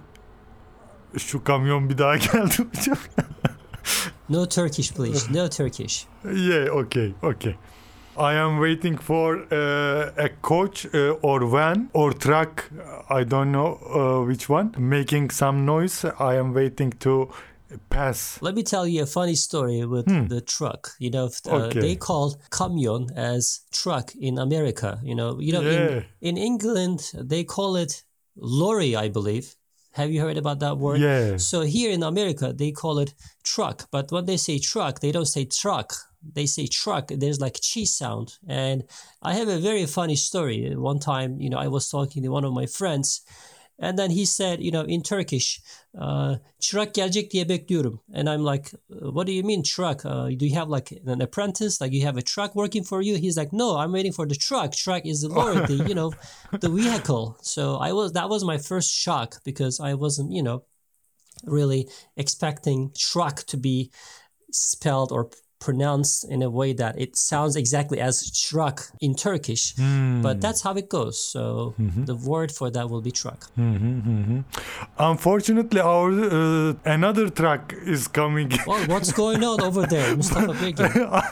şu 1.18 1.44
kamyon 1.44 1.90
bir 1.90 1.98
daha 1.98 2.18
geldi. 2.18 2.68
No 4.30 4.46
Turkish, 4.46 4.92
please. 4.94 5.34
No 5.34 5.48
Turkish. 5.50 6.08
yeah, 6.24 6.70
okay, 6.72 7.14
okay. 7.24 7.56
I 8.18 8.34
am 8.36 8.60
waiting 8.60 8.98
for 8.98 9.46
uh, 9.52 10.12
a 10.18 10.30
coach 10.42 10.86
uh, 10.94 11.18
or 11.22 11.46
van 11.48 11.90
or 11.94 12.14
truck. 12.14 12.70
I 13.10 13.24
don't 13.26 13.52
know 13.52 13.76
uh, 13.84 14.26
which 14.26 14.48
one 14.48 14.74
making 14.78 15.32
some 15.32 15.66
noise. 15.66 16.06
I 16.20 16.36
am 16.36 16.54
waiting 16.54 16.92
to 17.00 17.30
pass. 17.90 18.40
Let 18.42 18.56
me 18.56 18.64
tell 18.64 18.88
you 18.88 19.04
a 19.04 19.06
funny 19.06 19.36
story 19.36 19.86
with 19.86 20.06
the 20.30 20.40
truck. 20.42 20.92
You 21.00 21.12
know, 21.12 21.26
uh, 21.26 21.50
Hmm. 21.50 21.56
Okay. 21.66 21.80
they 21.82 21.96
call 21.96 22.36
camion 22.52 23.12
as 23.18 23.62
truck 23.72 24.16
in 24.16 24.38
America. 24.38 25.00
You 25.04 25.16
know, 25.16 25.40
you 25.40 25.52
know, 25.52 25.62
Yeah. 25.62 26.04
in, 26.22 26.38
in 26.38 26.38
England 26.38 27.12
they 27.14 27.44
call 27.44 27.76
it 27.76 28.04
lorry, 28.38 28.96
I 28.96 29.10
believe. 29.10 29.56
Have 29.96 30.12
you 30.12 30.20
heard 30.20 30.38
about 30.38 30.60
that 30.60 30.78
word? 30.78 31.00
Yeah. 31.00 31.38
So 31.38 31.62
here 31.62 31.90
in 31.90 32.04
America 32.04 32.52
they 32.52 32.72
call 32.72 33.00
it 33.00 33.14
truck, 33.44 33.88
but 33.92 34.12
when 34.12 34.26
they 34.26 34.36
say 34.36 34.60
truck, 34.60 35.00
they 35.00 35.14
don't 35.14 35.26
say 35.26 35.46
truck. 35.46 35.94
They 36.34 36.48
say 36.48 36.68
truck. 36.68 37.08
There's 37.08 37.40
like 37.40 37.60
cheese 37.62 37.94
sound, 37.94 38.38
and 38.46 38.84
I 39.22 39.36
have 39.36 39.48
a 39.48 39.58
very 39.60 39.86
funny 39.86 40.18
story. 40.18 40.76
One 40.76 41.00
time, 41.00 41.40
you 41.40 41.50
know, 41.50 41.60
I 41.60 41.68
was 41.68 41.90
talking 41.90 42.24
to 42.24 42.30
one 42.30 42.44
of 42.44 42.52
my 42.52 42.66
friends, 42.66 43.22
and 43.80 44.00
then 44.00 44.12
he 44.12 44.26
said, 44.26 44.62
you 44.62 44.72
know, 44.72 44.84
in 44.84 45.02
Turkish, 45.02 45.62
uh, 46.00 46.36
çırak 46.60 46.94
gelecek 46.94 47.32
diye 47.32 47.50
bekliyorum. 47.50 48.00
And 48.14 48.30
I'm 48.30 48.44
like, 48.46 48.74
"Uh, 48.74 49.14
what 49.14 49.28
do 49.28 49.34
you 49.34 49.44
mean 49.44 49.64
truck? 49.64 50.06
Uh, 50.06 50.40
do 50.40 50.46
you 50.46 50.56
have 50.56 50.70
like 50.70 50.92
an 51.06 51.20
apprentice? 51.20 51.82
Like 51.82 51.94
you 51.94 52.06
have 52.06 52.18
a 52.18 52.22
truck 52.22 52.56
working 52.56 52.84
for 52.84 53.02
you? 53.02 53.16
He's 53.16 53.38
like, 53.38 53.52
no, 53.54 53.78
I'm 53.78 53.92
waiting 53.92 54.14
for 54.14 54.28
the 54.28 54.36
truck. 54.36 54.72
Truck 54.72 55.06
is 55.06 55.22
the 55.22 55.30
lorry, 55.36 55.66
the, 55.66 55.86
you 55.88 55.96
know, 55.96 56.14
the 56.60 56.70
vehicle. 56.70 57.38
So 57.42 57.76
I 57.76 57.92
was, 57.94 58.14
that 58.14 58.30
was 58.30 58.44
my 58.44 58.58
first 58.58 58.92
shock 58.92 59.42
because 59.44 59.80
I 59.80 59.94
wasn't, 59.94 60.32
you 60.32 60.44
know, 60.44 60.64
really 61.44 61.90
expecting 62.16 62.92
truck 62.98 63.44
to 63.48 63.58
be 63.58 63.92
spelled 64.52 65.12
or 65.12 65.30
pronounced 65.66 66.18
in 66.34 66.40
a 66.50 66.50
way 66.60 66.72
that 66.82 66.94
it 67.06 67.12
sounds 67.18 67.56
exactly 67.56 68.00
as 68.00 68.16
truck 68.48 68.78
in 69.02 69.12
Turkish. 69.16 69.64
Hmm. 69.76 70.22
But 70.22 70.36
that's 70.44 70.62
how 70.66 70.74
it 70.82 70.88
goes. 70.98 71.18
So 71.34 71.74
mm-hmm. 71.80 72.06
the 72.06 72.16
word 72.16 72.52
for 72.52 72.68
that 72.76 72.86
will 72.92 73.02
be 73.10 73.14
truck. 73.24 73.40
Mm-hmm, 73.58 73.96
mm-hmm. 74.12 74.40
Unfortunately, 75.12 75.82
our 75.82 76.12
uh, 76.12 76.74
another 76.98 77.28
truck 77.30 77.74
is 77.96 78.08
coming. 78.08 78.52
Well, 78.68 78.86
what's 78.94 79.12
going 79.24 79.44
on 79.44 79.62
over 79.62 79.84
there, 79.86 80.16
Mustafa? 80.16 80.54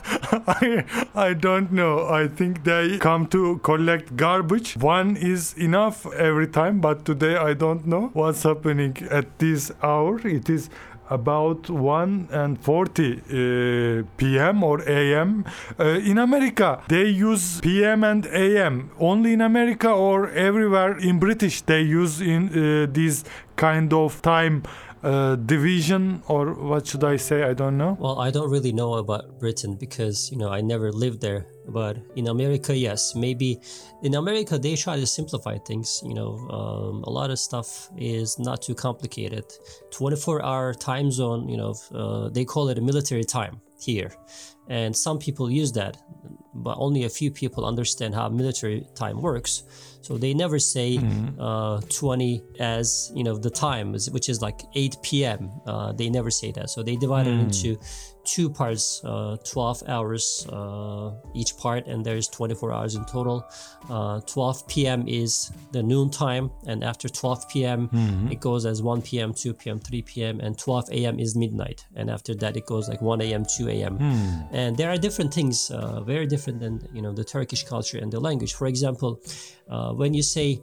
I, 0.61 0.83
I 1.27 1.33
don't 1.33 1.71
know. 1.71 1.93
I 2.21 2.27
think 2.27 2.63
they 2.63 2.97
come 2.99 3.23
to 3.35 3.41
collect 3.69 4.15
garbage. 4.15 4.69
One 4.77 5.09
is 5.17 5.53
enough 5.57 5.97
every 6.29 6.47
time, 6.47 6.75
but 6.87 7.05
today 7.05 7.35
I 7.49 7.53
don't 7.53 7.83
know 7.93 8.03
what's 8.13 8.43
happening 8.43 8.93
at 9.09 9.27
this 9.39 9.71
hour. 9.81 10.19
It 10.27 10.49
is 10.49 10.69
about 11.09 11.69
1 11.69 12.27
and 12.31 12.59
40 12.59 13.13
uh, 13.13 14.03
p.m. 14.17 14.63
or 14.63 14.81
a.m. 14.87 15.45
Uh, 15.79 15.83
in 15.83 16.17
America, 16.17 16.81
they 16.87 17.05
use 17.07 17.61
p.m. 17.61 18.03
and 18.03 18.25
a.m. 18.27 18.91
only 18.99 19.33
in 19.33 19.41
America 19.41 19.89
or 19.89 20.29
everywhere 20.31 20.97
in 20.97 21.19
British 21.19 21.61
they 21.61 21.81
use 21.81 22.21
in 22.21 22.49
uh, 22.49 22.87
this 22.91 23.23
kind 23.55 23.93
of 23.93 24.21
time 24.21 24.63
uh, 25.03 25.35
division 25.35 26.23
or 26.27 26.53
what 26.53 26.87
should 26.87 27.03
I 27.03 27.17
say? 27.17 27.43
I 27.43 27.53
don't 27.53 27.77
know. 27.77 27.97
Well, 27.99 28.19
I 28.19 28.31
don't 28.31 28.49
really 28.49 28.71
know 28.71 28.95
about 28.95 29.39
Britain 29.39 29.75
because, 29.75 30.31
you 30.31 30.37
know, 30.37 30.49
I 30.49 30.61
never 30.61 30.91
lived 30.91 31.21
there. 31.21 31.45
But 31.67 31.97
in 32.15 32.27
America, 32.27 32.75
yes, 32.75 33.13
maybe 33.15 33.59
in 34.01 34.15
America, 34.15 34.57
they 34.57 34.75
try 34.75 34.95
to 34.97 35.05
simplify 35.05 35.57
things. 35.57 36.01
You 36.05 36.13
know, 36.13 36.37
um, 36.49 37.03
a 37.03 37.09
lot 37.09 37.31
of 37.31 37.39
stuff 37.39 37.89
is 37.97 38.39
not 38.39 38.61
too 38.61 38.75
complicated. 38.75 39.45
24 39.91 40.43
hour 40.43 40.73
time 40.73 41.11
zone, 41.11 41.47
you 41.49 41.57
know, 41.57 41.75
uh, 41.93 42.29
they 42.29 42.45
call 42.45 42.69
it 42.69 42.77
a 42.77 42.81
military 42.81 43.23
time 43.23 43.61
here. 43.79 44.11
And 44.69 44.95
some 44.95 45.19
people 45.19 45.51
use 45.51 45.73
that, 45.73 45.97
but 46.53 46.75
only 46.77 47.03
a 47.03 47.09
few 47.09 47.31
people 47.31 47.65
understand 47.65 48.15
how 48.15 48.29
military 48.29 48.87
time 48.95 49.21
works. 49.21 49.63
So 50.01 50.17
they 50.17 50.33
never 50.33 50.59
say 50.59 50.99
uh, 51.39 51.81
20 51.81 52.43
as 52.59 53.11
you 53.15 53.23
know 53.23 53.37
the 53.37 53.49
time, 53.49 53.93
which 54.11 54.29
is 54.29 54.41
like 54.41 54.61
8 54.75 54.97
p.m. 55.01 55.51
Uh, 55.65 55.91
they 55.93 56.09
never 56.09 56.29
say 56.31 56.51
that. 56.53 56.69
So 56.69 56.83
they 56.83 56.95
divide 56.95 57.27
it 57.27 57.31
into 57.39 57.77
two 58.25 58.49
parts, 58.49 59.01
uh, 59.03 59.37
12 59.43 59.83
hours 59.87 60.47
uh, 60.51 61.11
each 61.33 61.57
part, 61.57 61.87
and 61.87 62.05
there's 62.05 62.27
24 62.27 62.71
hours 62.71 62.95
in 62.95 63.05
total. 63.05 63.45
Uh, 63.89 64.21
12 64.21 64.67
p.m. 64.67 65.07
is 65.07 65.51
the 65.71 65.83
noon 65.83 66.09
time, 66.09 66.51
and 66.67 66.83
after 66.83 67.09
12 67.09 67.49
p.m. 67.49 67.89
it 68.31 68.39
goes 68.39 68.65
as 68.65 68.81
1 68.81 69.01
p.m., 69.01 69.33
2 69.33 69.53
p.m., 69.53 69.79
3 69.79 70.01
p.m., 70.03 70.39
and 70.39 70.57
12 70.57 70.89
a.m. 70.91 71.19
is 71.19 71.35
midnight, 71.35 71.85
and 71.95 72.09
after 72.09 72.33
that 72.35 72.55
it 72.55 72.65
goes 72.65 72.87
like 72.89 73.01
1 73.01 73.21
a.m., 73.21 73.45
2 73.57 73.69
a.m. 73.69 73.97
And 74.51 74.77
there 74.77 74.89
are 74.89 74.97
different 74.97 75.33
things, 75.33 75.71
uh, 75.71 76.01
very 76.01 76.25
different 76.25 76.59
than 76.59 76.87
you 76.93 77.01
know 77.01 77.11
the 77.13 77.23
Turkish 77.25 77.63
culture 77.63 77.97
and 77.97 78.11
the 78.11 78.19
language. 78.19 78.53
For 78.53 78.67
example, 78.67 79.21
uh, 79.69 79.91
when 79.93 80.13
you 80.13 80.23
say 80.23 80.61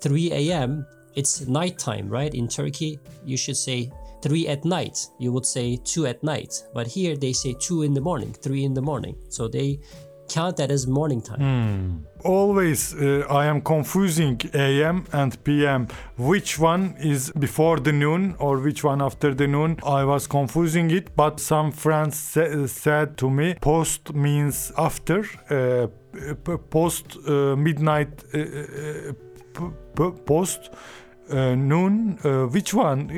3 0.00 0.32
a.m., 0.32 0.86
it's 1.14 1.46
nighttime, 1.48 2.08
right? 2.08 2.32
In 2.34 2.46
Turkey, 2.48 2.98
you 3.24 3.36
should 3.36 3.56
say 3.56 3.90
3 4.22 4.48
at 4.48 4.64
night. 4.64 5.08
You 5.18 5.32
would 5.32 5.46
say 5.46 5.76
2 5.84 6.06
at 6.06 6.22
night. 6.22 6.62
But 6.74 6.86
here 6.86 7.16
they 7.16 7.32
say 7.32 7.54
2 7.58 7.82
in 7.82 7.94
the 7.94 8.00
morning, 8.00 8.32
3 8.32 8.64
in 8.64 8.74
the 8.74 8.82
morning. 8.82 9.16
So 9.28 9.48
they 9.48 9.80
count 10.28 10.56
that 10.56 10.70
as 10.70 10.86
morning 10.86 11.20
time. 11.20 12.06
Always 12.24 12.94
uh, 12.94 13.24
I 13.28 13.46
am 13.46 13.60
confusing 13.62 14.40
AM 14.54 15.04
and 15.12 15.42
PM. 15.44 15.88
Which 16.18 16.58
one 16.58 16.94
is 17.00 17.32
before 17.32 17.80
the 17.80 17.92
noon 17.92 18.36
or 18.38 18.58
which 18.58 18.84
one 18.84 19.02
after 19.02 19.34
the 19.34 19.46
noon? 19.46 19.78
I 19.84 20.04
was 20.04 20.26
confusing 20.26 20.90
it, 20.90 21.16
but 21.16 21.40
some 21.40 21.72
friends 21.72 22.16
sa- 22.16 22.66
said 22.66 23.16
to 23.18 23.30
me 23.30 23.54
post 23.60 24.14
means 24.14 24.72
after, 24.76 25.24
uh, 25.50 25.86
post 26.70 27.16
uh, 27.26 27.56
midnight, 27.56 28.24
uh, 28.34 28.38
uh, 28.38 30.10
post. 30.26 30.70
Uh, 31.30 31.54
noon, 31.54 32.18
uh, 32.24 32.46
which 32.46 32.74
one? 32.74 33.08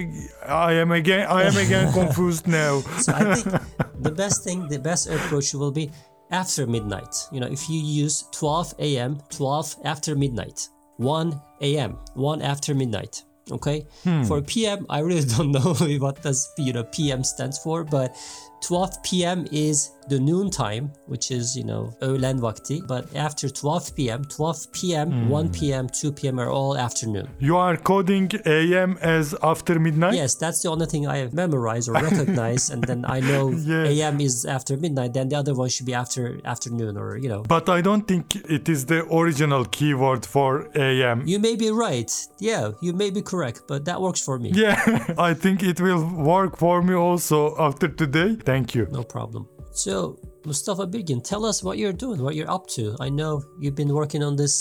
I 0.47 0.75
am 0.75 0.93
again. 0.93 1.27
I 1.29 1.45
am 1.45 1.57
again 1.57 1.93
confused 2.01 2.47
now. 2.47 2.81
So 3.01 3.13
I 3.13 3.35
think 3.35 3.63
the 4.01 4.11
best 4.11 4.45
thing, 4.45 4.69
the 4.69 4.79
best 4.79 5.09
approach 5.09 5.55
will 5.55 5.73
be 5.73 5.91
after 6.31 6.67
midnight. 6.67 7.15
You 7.33 7.41
know, 7.41 7.47
if 7.47 7.69
you 7.69 7.81
use 7.81 8.25
12 8.33 8.75
a.m., 8.79 9.19
12 9.31 9.77
after 9.85 10.15
midnight, 10.15 10.69
1 10.97 11.41
a.m., 11.63 11.99
1 12.15 12.43
after 12.43 12.75
midnight. 12.75 13.25
Okay. 13.51 13.87
For 14.27 14.41
PM, 14.41 14.87
I 14.89 15.01
really 15.01 15.25
don't 15.37 15.51
know 15.51 15.75
what 15.99 16.23
does 16.23 16.49
you 16.59 16.73
know 16.73 16.85
PM 16.85 17.25
stands 17.25 17.59
for, 17.59 17.85
but 17.85 18.17
12 18.63 19.03
p.m. 19.03 19.47
is 19.51 19.91
the 20.09 20.19
noon 20.19 20.51
time, 20.51 20.91
which 21.07 21.31
is 21.31 21.57
you 21.57 21.65
know 21.65 21.93
öğlen 22.01 22.43
vakti. 22.43 22.81
But 22.89 23.05
after 23.17 23.49
12 23.49 23.95
p.m., 23.97 24.23
12 24.25 24.73
p.m., 24.73 25.11
hmm. 25.11 25.31
1 25.31 25.53
p.m., 25.53 25.87
2 25.89 26.13
p.m. 26.13 26.39
are 26.39 26.51
all 26.51 26.77
afternoon. 26.79 27.29
You 27.41 27.57
are 27.57 27.77
coding 27.77 28.31
AM 28.47 28.97
as 29.01 29.35
after 29.43 29.81
midnight. 29.81 30.15
Yes, 30.15 30.35
that's 30.35 30.63
the 30.63 30.69
only 30.69 30.87
thing 30.87 31.07
I 31.07 31.17
have 31.19 31.33
memorized 31.33 31.89
or 31.89 31.95
recognized, 31.95 32.73
and 32.73 32.83
then 32.85 33.05
I 33.05 33.21
know 33.21 33.51
Yeah. 33.73 33.85
AM 33.93 34.21
is 34.21 34.45
after 34.45 34.77
midnight. 34.77 35.13
Then 35.15 35.29
the 35.29 35.37
other 35.37 35.55
one 35.55 35.69
should 35.69 35.87
be 35.87 35.95
after 35.95 36.41
afternoon, 36.45 36.97
or 36.97 37.17
you 37.17 37.29
know. 37.29 37.43
But 37.49 37.69
I 37.69 37.81
don't 37.83 38.07
think 38.07 38.35
it 38.51 38.69
is 38.69 38.85
the 38.87 39.01
original 39.11 39.65
keyword 39.65 40.27
for 40.27 40.69
AM. 40.75 41.23
You 41.27 41.39
may 41.39 41.57
be 41.57 41.71
right. 41.71 42.11
Yeah, 42.41 42.73
you 42.83 42.93
may 42.93 43.11
be 43.11 43.23
correct, 43.23 43.63
but 43.69 43.85
that 43.85 44.01
works 44.01 44.21
for 44.25 44.39
me. 44.39 44.51
Yeah, 44.55 44.77
I 45.31 45.35
think 45.35 45.63
it 45.63 45.81
will 45.81 46.05
work 46.35 46.57
for 46.59 46.83
me 46.83 46.95
also 46.95 47.55
after 47.59 47.89
today. 47.89 48.37
Thank 48.53 48.75
you. 48.75 48.87
No 48.91 49.03
problem. 49.03 49.49
So, 49.73 50.19
Mustafa 50.45 50.87
Birgin, 50.87 51.25
tell 51.25 51.47
us 51.47 51.63
what 51.63 51.79
you're 51.79 51.99
doing, 52.05 52.23
what 52.23 52.35
you're 52.37 52.51
up 52.51 52.67
to. 52.77 52.95
I 53.01 53.09
know 53.09 53.43
you've 53.59 53.75
been 53.75 53.95
working 53.95 54.23
on 54.23 54.37
this 54.37 54.55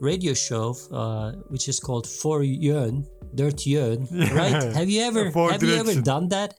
radio 0.00 0.32
show, 0.32 0.76
uh, 0.92 1.32
which 1.52 1.66
is 1.68 1.80
called 1.80 2.06
For 2.06 2.42
Yön, 2.42 3.04
Dirt 3.34 3.58
Yön, 3.66 4.06
right? 4.40 4.62
Have 4.78 4.88
you 4.88 5.02
ever 5.02 5.24
have 5.50 5.62
you 5.64 5.74
ever 5.74 6.00
done 6.00 6.28
that? 6.28 6.54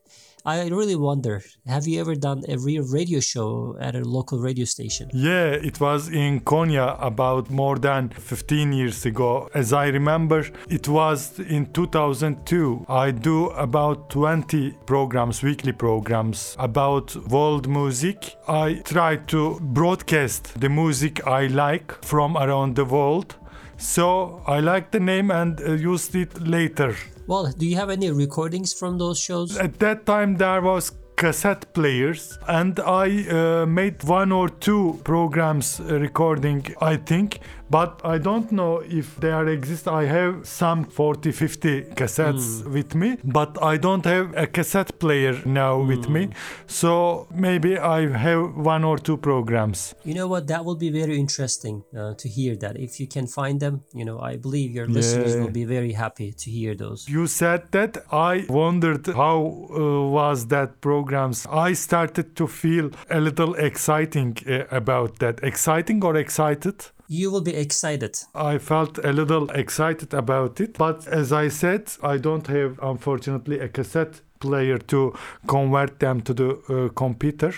I 0.47 0.65
really 0.69 0.95
wonder. 0.95 1.43
Have 1.65 1.87
you 1.87 1.99
ever 1.99 2.15
done 2.15 2.41
a 2.47 2.57
real 2.57 2.83
radio 2.83 3.19
show 3.19 3.75
at 3.81 3.97
a 3.97 3.99
local 3.99 4.39
radio 4.39 4.63
station? 4.63 5.09
Yeah, 5.13 5.49
it 5.49 5.81
was 5.81 6.07
in 6.07 6.39
Konya 6.39 6.95
about 7.01 7.49
more 7.49 7.77
than 7.77 8.07
15 8.07 8.71
years 8.71 9.05
ago. 9.05 9.49
As 9.53 9.73
I 9.73 9.87
remember, 9.87 10.45
it 10.69 10.87
was 10.87 11.37
in 11.37 11.73
2002. 11.73 12.85
I 12.87 13.11
do 13.11 13.47
about 13.47 14.09
20 14.09 14.71
programs, 14.85 15.43
weekly 15.43 15.73
programs 15.73 16.55
about 16.57 17.13
world 17.27 17.67
music. 17.67 18.37
I 18.47 18.75
try 18.85 19.17
to 19.17 19.59
broadcast 19.59 20.57
the 20.61 20.69
music 20.69 21.27
I 21.27 21.47
like 21.47 21.91
from 22.05 22.37
around 22.37 22.77
the 22.77 22.85
world. 22.85 23.35
So 23.77 24.41
I 24.47 24.59
like 24.59 24.91
the 24.91 24.99
name 24.99 25.31
and 25.31 25.61
uh, 25.61 25.73
used 25.73 26.15
it 26.15 26.47
later. 26.47 26.95
Well, 27.27 27.51
do 27.57 27.65
you 27.65 27.75
have 27.75 27.89
any 27.89 28.11
recordings 28.11 28.73
from 28.73 28.97
those 28.97 29.19
shows? 29.19 29.57
At 29.57 29.79
that 29.79 30.05
time, 30.05 30.37
there 30.37 30.61
was 30.61 30.91
cassette 31.17 31.73
players, 31.73 32.37
and 32.47 32.79
I 32.79 33.27
uh, 33.27 33.65
made 33.65 34.03
one 34.03 34.31
or 34.31 34.49
two 34.49 34.99
programs 35.03 35.79
uh, 35.79 35.99
recording, 35.99 36.63
I 36.79 36.95
think, 36.97 37.39
but 37.69 38.01
I 38.03 38.17
don't 38.17 38.51
know 38.51 38.79
if 38.79 39.15
they 39.19 39.31
are 39.31 39.47
exist. 39.47 39.87
I 39.87 40.05
have 40.05 40.47
some 40.47 40.83
40, 40.85 41.31
50 41.31 41.81
cassettes 41.95 42.63
with 42.65 42.95
me, 42.95 43.17
but 43.23 43.61
I 43.61 43.77
don't 43.77 44.05
have 44.05 44.33
a 44.37 44.47
cassette 44.47 44.99
player 44.99 45.41
now 45.45 45.79
with 45.81 46.09
me. 46.09 46.29
So 46.67 47.27
maybe 47.31 47.77
I 47.77 48.07
have 48.07 48.55
one 48.55 48.83
or 48.83 48.97
two 48.97 49.17
programs. 49.17 49.95
You 50.03 50.13
know 50.13 50.27
what? 50.27 50.47
That 50.47 50.63
will 50.65 50.75
be 50.75 50.89
very 50.89 51.17
interesting 51.19 51.83
uh, 51.97 52.13
to 52.15 52.27
hear 52.29 52.55
that. 52.57 52.77
If 52.77 52.99
you 52.99 53.07
can 53.07 53.27
find 53.27 53.59
them, 53.59 53.83
you 53.93 54.05
know, 54.05 54.19
I 54.19 54.37
believe 54.37 54.71
your 54.75 54.87
listeners 54.87 55.33
Yeah. 55.35 55.41
will 55.41 55.51
be 55.51 55.65
very 55.65 55.93
happy 55.93 56.31
to 56.31 56.51
hear 56.51 56.75
those. 56.75 57.07
You 57.09 57.27
said 57.27 57.61
that 57.71 57.97
I 58.11 58.45
wondered 58.49 59.07
how 59.07 59.37
uh, 59.69 60.09
was 60.09 60.47
that 60.47 60.81
programs. 60.81 61.45
I 61.51 61.73
started 61.73 62.35
to 62.35 62.47
feel 62.47 62.91
a 63.09 63.19
little 63.19 63.55
exciting 63.55 64.37
uh, 64.47 64.63
about 64.71 65.19
that. 65.19 65.39
Exciting 65.43 66.03
or 66.03 66.15
excited? 66.15 66.75
You 67.09 67.31
will 67.31 67.43
be 67.43 67.55
excited. 67.55 68.15
I 68.35 68.57
felt 68.57 68.97
a 69.05 69.11
little 69.11 69.49
excited 69.49 70.13
about 70.13 70.59
it, 70.59 70.77
but 70.77 71.07
as 71.07 71.31
I 71.31 71.49
said, 71.49 71.87
I 72.03 72.23
don't 72.23 72.47
have 72.47 72.79
unfortunately 72.81 73.59
a 73.59 73.71
cassette 73.71 74.21
player 74.39 74.77
to 74.77 75.13
convert 75.47 75.99
them 75.99 76.21
to 76.21 76.33
the 76.33 76.49
uh, 76.69 76.89
computer. 76.93 77.53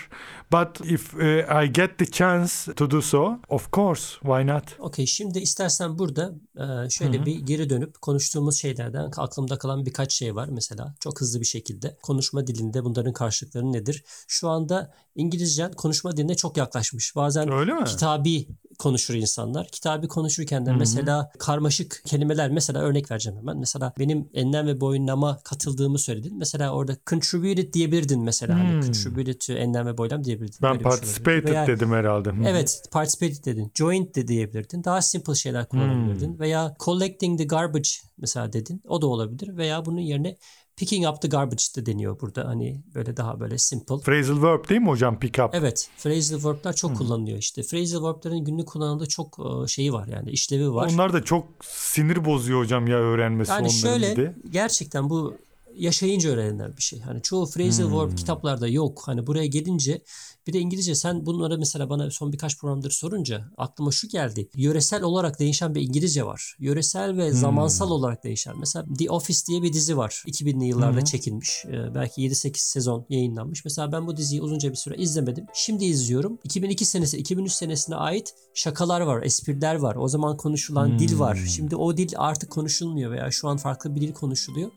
But 0.52 0.80
if 0.84 1.14
uh, 1.14 1.62
I 1.64 1.66
get 1.66 1.98
the 1.98 2.06
chance 2.06 2.72
to 2.74 2.90
do 2.90 3.02
so, 3.02 3.38
of 3.48 3.70
course, 3.70 4.18
why 4.22 4.46
not? 4.46 4.64
Okey 4.78 5.06
şimdi 5.06 5.38
istersen 5.38 5.98
burada 5.98 6.32
e, 6.56 6.90
şöyle 6.90 7.26
bir 7.26 7.40
geri 7.40 7.70
dönüp 7.70 8.00
konuştuğumuz 8.00 8.56
şeylerden 8.60 9.10
aklımda 9.16 9.58
kalan 9.58 9.86
birkaç 9.86 10.12
şey 10.12 10.34
var 10.34 10.48
mesela 10.52 10.94
çok 11.00 11.20
hızlı 11.20 11.40
bir 11.40 11.46
şekilde. 11.46 11.96
Konuşma 12.02 12.46
dilinde 12.46 12.84
bunların 12.84 13.12
karşılıkları 13.12 13.72
nedir? 13.72 14.04
Şu 14.28 14.48
anda 14.48 14.94
İngilizcen 15.14 15.72
konuşma 15.72 16.16
diline 16.16 16.34
çok 16.34 16.56
yaklaşmış. 16.56 17.16
Bazen 17.16 17.52
Öyle 17.52 17.74
mi? 17.74 17.84
kitabi 17.84 18.48
konuşur 18.80 19.14
insanlar. 19.14 19.68
Kitabi 19.68 20.08
konuşurken 20.08 20.66
de 20.66 20.72
mesela 20.72 21.30
karmaşık 21.38 22.02
kelimeler 22.06 22.50
mesela 22.50 22.80
örnek 22.80 23.10
vereceğim 23.10 23.38
hemen. 23.38 23.58
Mesela 23.58 23.92
benim 23.98 24.28
enlem 24.34 24.66
ve 24.66 24.80
boyunlama 24.80 25.38
katıldığımı 25.44 25.98
söyledin. 25.98 26.38
Mesela 26.38 26.72
orada 26.72 26.96
contributed 27.10 27.72
diyebilirdin 27.72 28.24
mesela. 28.24 28.58
Hani 28.58 28.82
contributed 28.82 29.40
to 29.40 29.52
enlem 29.52 29.86
ve 29.86 29.98
boyunlam 29.98 30.24
diyebilirdin. 30.24 30.58
Ben 30.62 30.70
Böyle 30.70 30.82
şey 30.82 30.90
participated 30.90 31.48
Veya- 31.48 31.66
dedim 31.66 31.92
herhalde. 31.92 32.32
Evet, 32.46 32.82
participated 32.92 33.44
dedin. 33.44 33.72
Joined 33.74 34.14
de 34.14 34.28
diyebilirdin. 34.28 34.84
Daha 34.84 35.02
simple 35.02 35.34
şeyler 35.34 35.68
kullanabilirdin. 35.68 36.38
Veya 36.38 36.74
collecting 36.84 37.38
the 37.38 37.44
garbage 37.44 37.90
mesela 38.18 38.52
dedin. 38.52 38.82
O 38.88 39.02
da 39.02 39.06
olabilir. 39.06 39.56
Veya 39.56 39.84
bunun 39.84 40.00
yerine 40.00 40.36
picking 40.80 41.06
up 41.06 41.22
the 41.22 41.28
garbage 41.28 41.62
de 41.76 41.86
deniyor 41.86 42.20
burada. 42.20 42.48
Hani 42.48 42.80
böyle 42.94 43.16
daha 43.16 43.40
böyle 43.40 43.58
simple. 43.58 43.98
Phrasal 43.98 44.42
verb 44.42 44.68
değil 44.68 44.80
mi 44.80 44.88
hocam? 44.88 45.18
Pick 45.18 45.38
up. 45.38 45.50
Evet, 45.54 45.88
phrasal 45.98 46.44
verb'ler 46.50 46.74
çok 46.76 46.96
kullanılıyor 46.98 47.38
işte. 47.38 47.62
Phrasal 47.62 48.04
verb'lerin 48.04 48.44
günlük 48.44 48.68
kullanıldığı 48.68 49.06
çok 49.08 49.38
e, 49.64 49.66
şeyi 49.68 49.92
var 49.92 50.06
yani 50.06 50.30
işlevi 50.30 50.74
var. 50.74 50.90
Onlar 50.92 51.12
da 51.12 51.24
çok 51.24 51.48
sinir 51.64 52.24
bozuyor 52.24 52.60
hocam 52.60 52.86
ya 52.86 52.96
öğrenmesi 52.96 53.50
Yani 53.50 53.60
onların 53.60 53.74
şöyle 53.74 54.16
de. 54.16 54.34
gerçekten 54.50 55.10
bu 55.10 55.34
yaşayınca 55.76 56.30
öğrenilen 56.30 56.76
bir 56.76 56.82
şey. 56.82 57.00
Hani 57.00 57.22
çoğu 57.22 57.50
phrasal 57.50 57.84
Hmm. 57.84 58.00
verb 58.00 58.16
kitaplarda 58.16 58.68
yok. 58.68 59.02
Hani 59.04 59.26
buraya 59.26 59.46
gelince 59.46 60.00
bir 60.46 60.52
de 60.52 60.58
İngilizce 60.58 60.94
sen 60.94 61.26
bunlara 61.26 61.56
mesela 61.56 61.90
bana 61.90 62.10
son 62.10 62.32
birkaç 62.32 62.58
programdır 62.58 62.90
sorunca 62.90 63.50
aklıma 63.56 63.90
şu 63.90 64.08
geldi. 64.08 64.48
Yöresel 64.54 65.02
olarak 65.02 65.38
değişen 65.38 65.74
bir 65.74 65.80
İngilizce 65.80 66.26
var. 66.26 66.56
Yöresel 66.58 67.16
ve 67.16 67.30
Hmm. 67.30 67.36
zamansal 67.36 67.90
olarak 67.90 68.24
değişen. 68.24 68.58
Mesela 68.58 68.86
The 68.98 69.10
Office 69.10 69.38
diye 69.48 69.62
bir 69.62 69.72
dizi 69.72 69.96
var. 69.96 70.22
2000'li 70.26 70.64
yıllarda 70.64 71.04
çekilmiş. 71.04 71.64
Ee, 71.66 71.94
belki 71.94 72.22
7-8 72.22 72.56
sezon 72.70 73.06
yayınlanmış. 73.08 73.64
Mesela 73.64 73.92
ben 73.92 74.06
bu 74.06 74.16
diziyi 74.16 74.42
uzunca 74.42 74.70
bir 74.70 74.76
süre 74.76 74.96
izlemedim. 74.96 75.46
Şimdi 75.54 75.84
izliyorum. 75.84 76.38
2002 76.44 76.84
senesi, 76.84 77.18
2003 77.18 77.52
senesine 77.52 77.94
ait 77.96 78.34
şakalar 78.54 79.00
var, 79.00 79.22
espriler 79.22 79.74
var. 79.74 79.96
O 79.96 80.08
zaman 80.08 80.36
konuşulan 80.36 80.98
dil 80.98 81.18
var. 81.18 81.36
Şimdi 81.48 81.76
o 81.76 81.96
dil 81.96 82.12
artık 82.16 82.50
konuşulmuyor 82.50 83.10
veya 83.10 83.30
şu 83.30 83.48
an 83.48 83.56
farklı 83.56 83.94
bir 83.94 84.00
dil 84.00 84.12
konuşuluyor. 84.12 84.70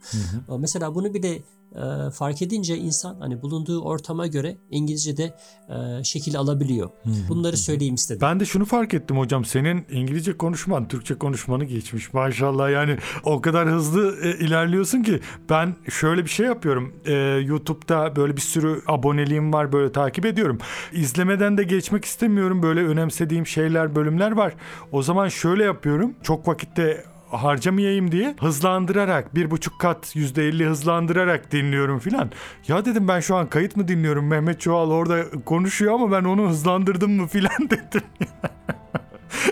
Mesela 0.60 0.84
mesela 0.84 0.95
bunu 0.95 1.13
bile 1.13 1.41
e, 1.75 2.12
fark 2.12 2.41
edince 2.41 2.77
insan 2.77 3.15
hani 3.19 3.41
bulunduğu 3.41 3.81
ortama 3.81 4.27
göre 4.27 4.57
İngilizce'de 4.69 5.36
e, 5.69 6.03
şekil 6.03 6.38
alabiliyor. 6.38 6.89
Bunları 7.29 7.57
söyleyeyim 7.57 7.95
istedim. 7.95 8.21
Ben 8.21 8.39
de 8.39 8.45
şunu 8.45 8.65
fark 8.65 8.93
ettim 8.93 9.17
hocam. 9.17 9.45
Senin 9.45 9.86
İngilizce 9.91 10.38
konuşman, 10.38 10.88
Türkçe 10.88 11.15
konuşmanı 11.15 11.63
geçmiş. 11.63 12.13
Maşallah 12.13 12.71
yani 12.71 12.97
o 13.23 13.41
kadar 13.41 13.69
hızlı 13.69 14.15
e, 14.23 14.38
ilerliyorsun 14.38 15.03
ki 15.03 15.19
ben 15.49 15.75
şöyle 15.89 16.23
bir 16.23 16.29
şey 16.29 16.45
yapıyorum. 16.45 16.93
E, 17.05 17.13
YouTube'da 17.45 18.15
böyle 18.15 18.36
bir 18.36 18.41
sürü 18.41 18.81
aboneliğim 18.88 19.53
var 19.53 19.71
böyle 19.71 19.91
takip 19.91 20.25
ediyorum. 20.25 20.57
İzlemeden 20.91 21.57
de 21.57 21.63
geçmek 21.63 22.05
istemiyorum. 22.05 22.63
Böyle 22.63 22.86
önemsediğim 22.86 23.47
şeyler, 23.47 23.95
bölümler 23.95 24.31
var. 24.31 24.53
O 24.91 25.03
zaman 25.03 25.27
şöyle 25.27 25.63
yapıyorum. 25.63 26.15
Çok 26.23 26.47
vakitte 26.47 27.12
harcamayayım 27.34 28.12
diye 28.12 28.36
hızlandırarak 28.39 29.36
bir 29.36 29.52
buçuk 29.52 29.80
kat 29.80 30.15
yüzde 30.15 30.48
elli 30.48 30.65
hızlandırarak 30.65 31.52
dinliyorum 31.52 32.00
filan. 32.00 32.32
Ya 32.67 32.86
dedim 32.86 33.08
ben 33.08 33.19
şu 33.19 33.36
an 33.36 33.50
kayıt 33.50 33.76
mı 33.78 33.88
dinliyorum 33.88 34.28
Mehmet 34.28 34.62
Çoğal 34.62 34.91
orada 34.91 35.32
konuşuyor 35.46 35.93
ama 35.93 36.12
ben 36.12 36.24
onu 36.24 36.50
hızlandırdım 36.50 37.12
mı 37.12 37.28
filan 37.28 37.62
dedim. 37.69 38.02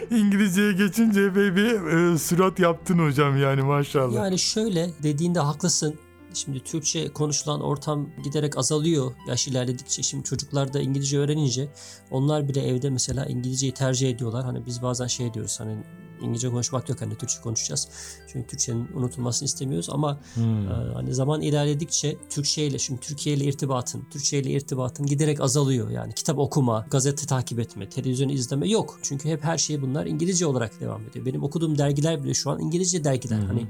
İngilizceye 0.10 0.74
geçince 0.74 1.22
epey 1.22 1.56
bir 1.56 1.74
e, 1.74 2.18
sürat 2.18 2.60
yaptın 2.60 3.00
hocam 3.00 3.38
yani 3.38 3.62
maşallah. 3.62 4.16
Yani 4.16 4.40
şöyle 4.40 4.90
dediğinde 5.04 5.40
haklısın. 5.40 5.96
Şimdi 6.34 6.60
Türkçe 6.60 7.10
konuşulan 7.10 7.62
ortam 7.62 8.10
giderek 8.24 8.58
azalıyor 8.58 9.12
yaş 9.28 9.48
ilerledikçe. 9.48 10.04
Şimdi 10.04 10.24
çocuklar 10.24 10.74
da 10.74 10.82
İngilizce 10.82 11.20
öğrenince 11.20 11.68
onlar 12.12 12.50
bile 12.50 12.68
evde 12.68 12.90
mesela 12.90 13.26
İngilizceyi 13.26 13.74
tercih 13.74 14.10
ediyorlar. 14.10 14.46
Hani 14.46 14.66
biz 14.66 14.82
bazen 14.82 15.08
şey 15.08 15.34
diyoruz 15.34 15.60
hani 15.60 15.78
İngilizce 16.22 16.50
konuşmak 16.50 16.90
yok 16.90 17.02
hani 17.02 17.16
Türkçe 17.16 17.42
konuşacağız. 17.42 17.88
Çünkü 18.28 18.48
Türkçenin 18.48 18.88
unutulmasını 18.96 19.46
istemiyoruz 19.46 19.90
ama 19.92 20.20
Hmm. 20.34 20.68
e, 20.68 20.74
hani 20.94 21.14
zaman 21.14 21.42
ilerledikçe 21.42 22.18
Türkçe 22.30 22.68
ile 22.68 22.80
şimdi 22.80 23.02
Türkiye 23.02 23.36
ile 23.36 23.44
irtibatın, 23.44 24.04
Türkçe 24.12 24.40
ile 24.40 24.52
irtibatın 24.52 25.06
giderek 25.06 25.42
azalıyor. 25.42 25.90
Yani 25.90 26.14
kitap 26.14 26.40
okuma, 26.40 26.86
gazete 26.92 27.26
takip 27.26 27.60
etme, 27.60 27.90
televizyon 27.90 28.30
izleme 28.30 28.70
yok. 28.70 29.00
Çünkü 29.02 29.30
hep 29.30 29.44
her 29.44 29.58
şey 29.58 29.82
bunlar 29.82 30.06
İngilizce 30.06 30.46
olarak 30.46 30.80
devam 30.80 31.08
ediyor. 31.08 31.26
Benim 31.26 31.44
okuduğum 31.44 31.78
dergiler 31.78 32.24
bile 32.24 32.34
şu 32.34 32.52
an 32.52 32.60
İngilizce 32.60 33.04
dergiler. 33.04 33.40
Hani 33.40 33.68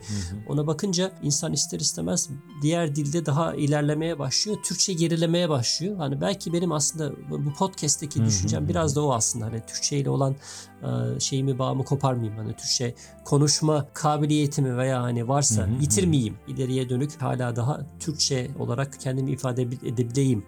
ona 0.48 0.68
bakınca 0.68 1.12
insan 1.24 1.54
ister 1.54 1.80
istemez 1.80 2.30
diğer 2.62 2.96
dilde 2.96 3.26
daha 3.26 3.56
ilerlemeye 3.56 4.20
başlıyor. 4.20 4.58
Türkçe 4.64 4.94
gerilemeye 4.94 5.50
başlıyor. 5.50 5.98
Hani 5.98 6.22
belki 6.22 6.54
benim 6.54 6.72
aslında 6.72 7.12
bu 7.30 7.54
podcast'teki 7.54 8.26
düşüncem 8.26 8.68
biraz 8.68 8.96
da 8.96 9.06
o 9.06 9.14
aslında. 9.14 9.46
Hani 9.46 9.62
Türkçe 9.68 9.98
ile 9.98 10.10
olan 10.10 10.36
e, 10.84 11.20
şeyimi 11.20 11.60
bağımı 11.60 11.86
koparmayayım. 11.86 12.38
Hani 12.42 12.54
Türkçe 12.54 12.96
konuşma 13.26 13.88
kabiliyetimi 13.94 14.78
veya 14.78 15.02
hani 15.04 15.28
varsa 15.28 15.68
yitirmeyeyim. 15.82 16.38
İleriye 16.48 16.90
dönük 16.90 17.22
hala 17.22 17.56
daha 17.56 17.82
Türkçe 18.00 18.52
olarak 18.60 19.00
kendimi 19.00 19.32
ifade 19.32 19.62
edebil- 19.62 19.88
edebileyim 19.94 20.46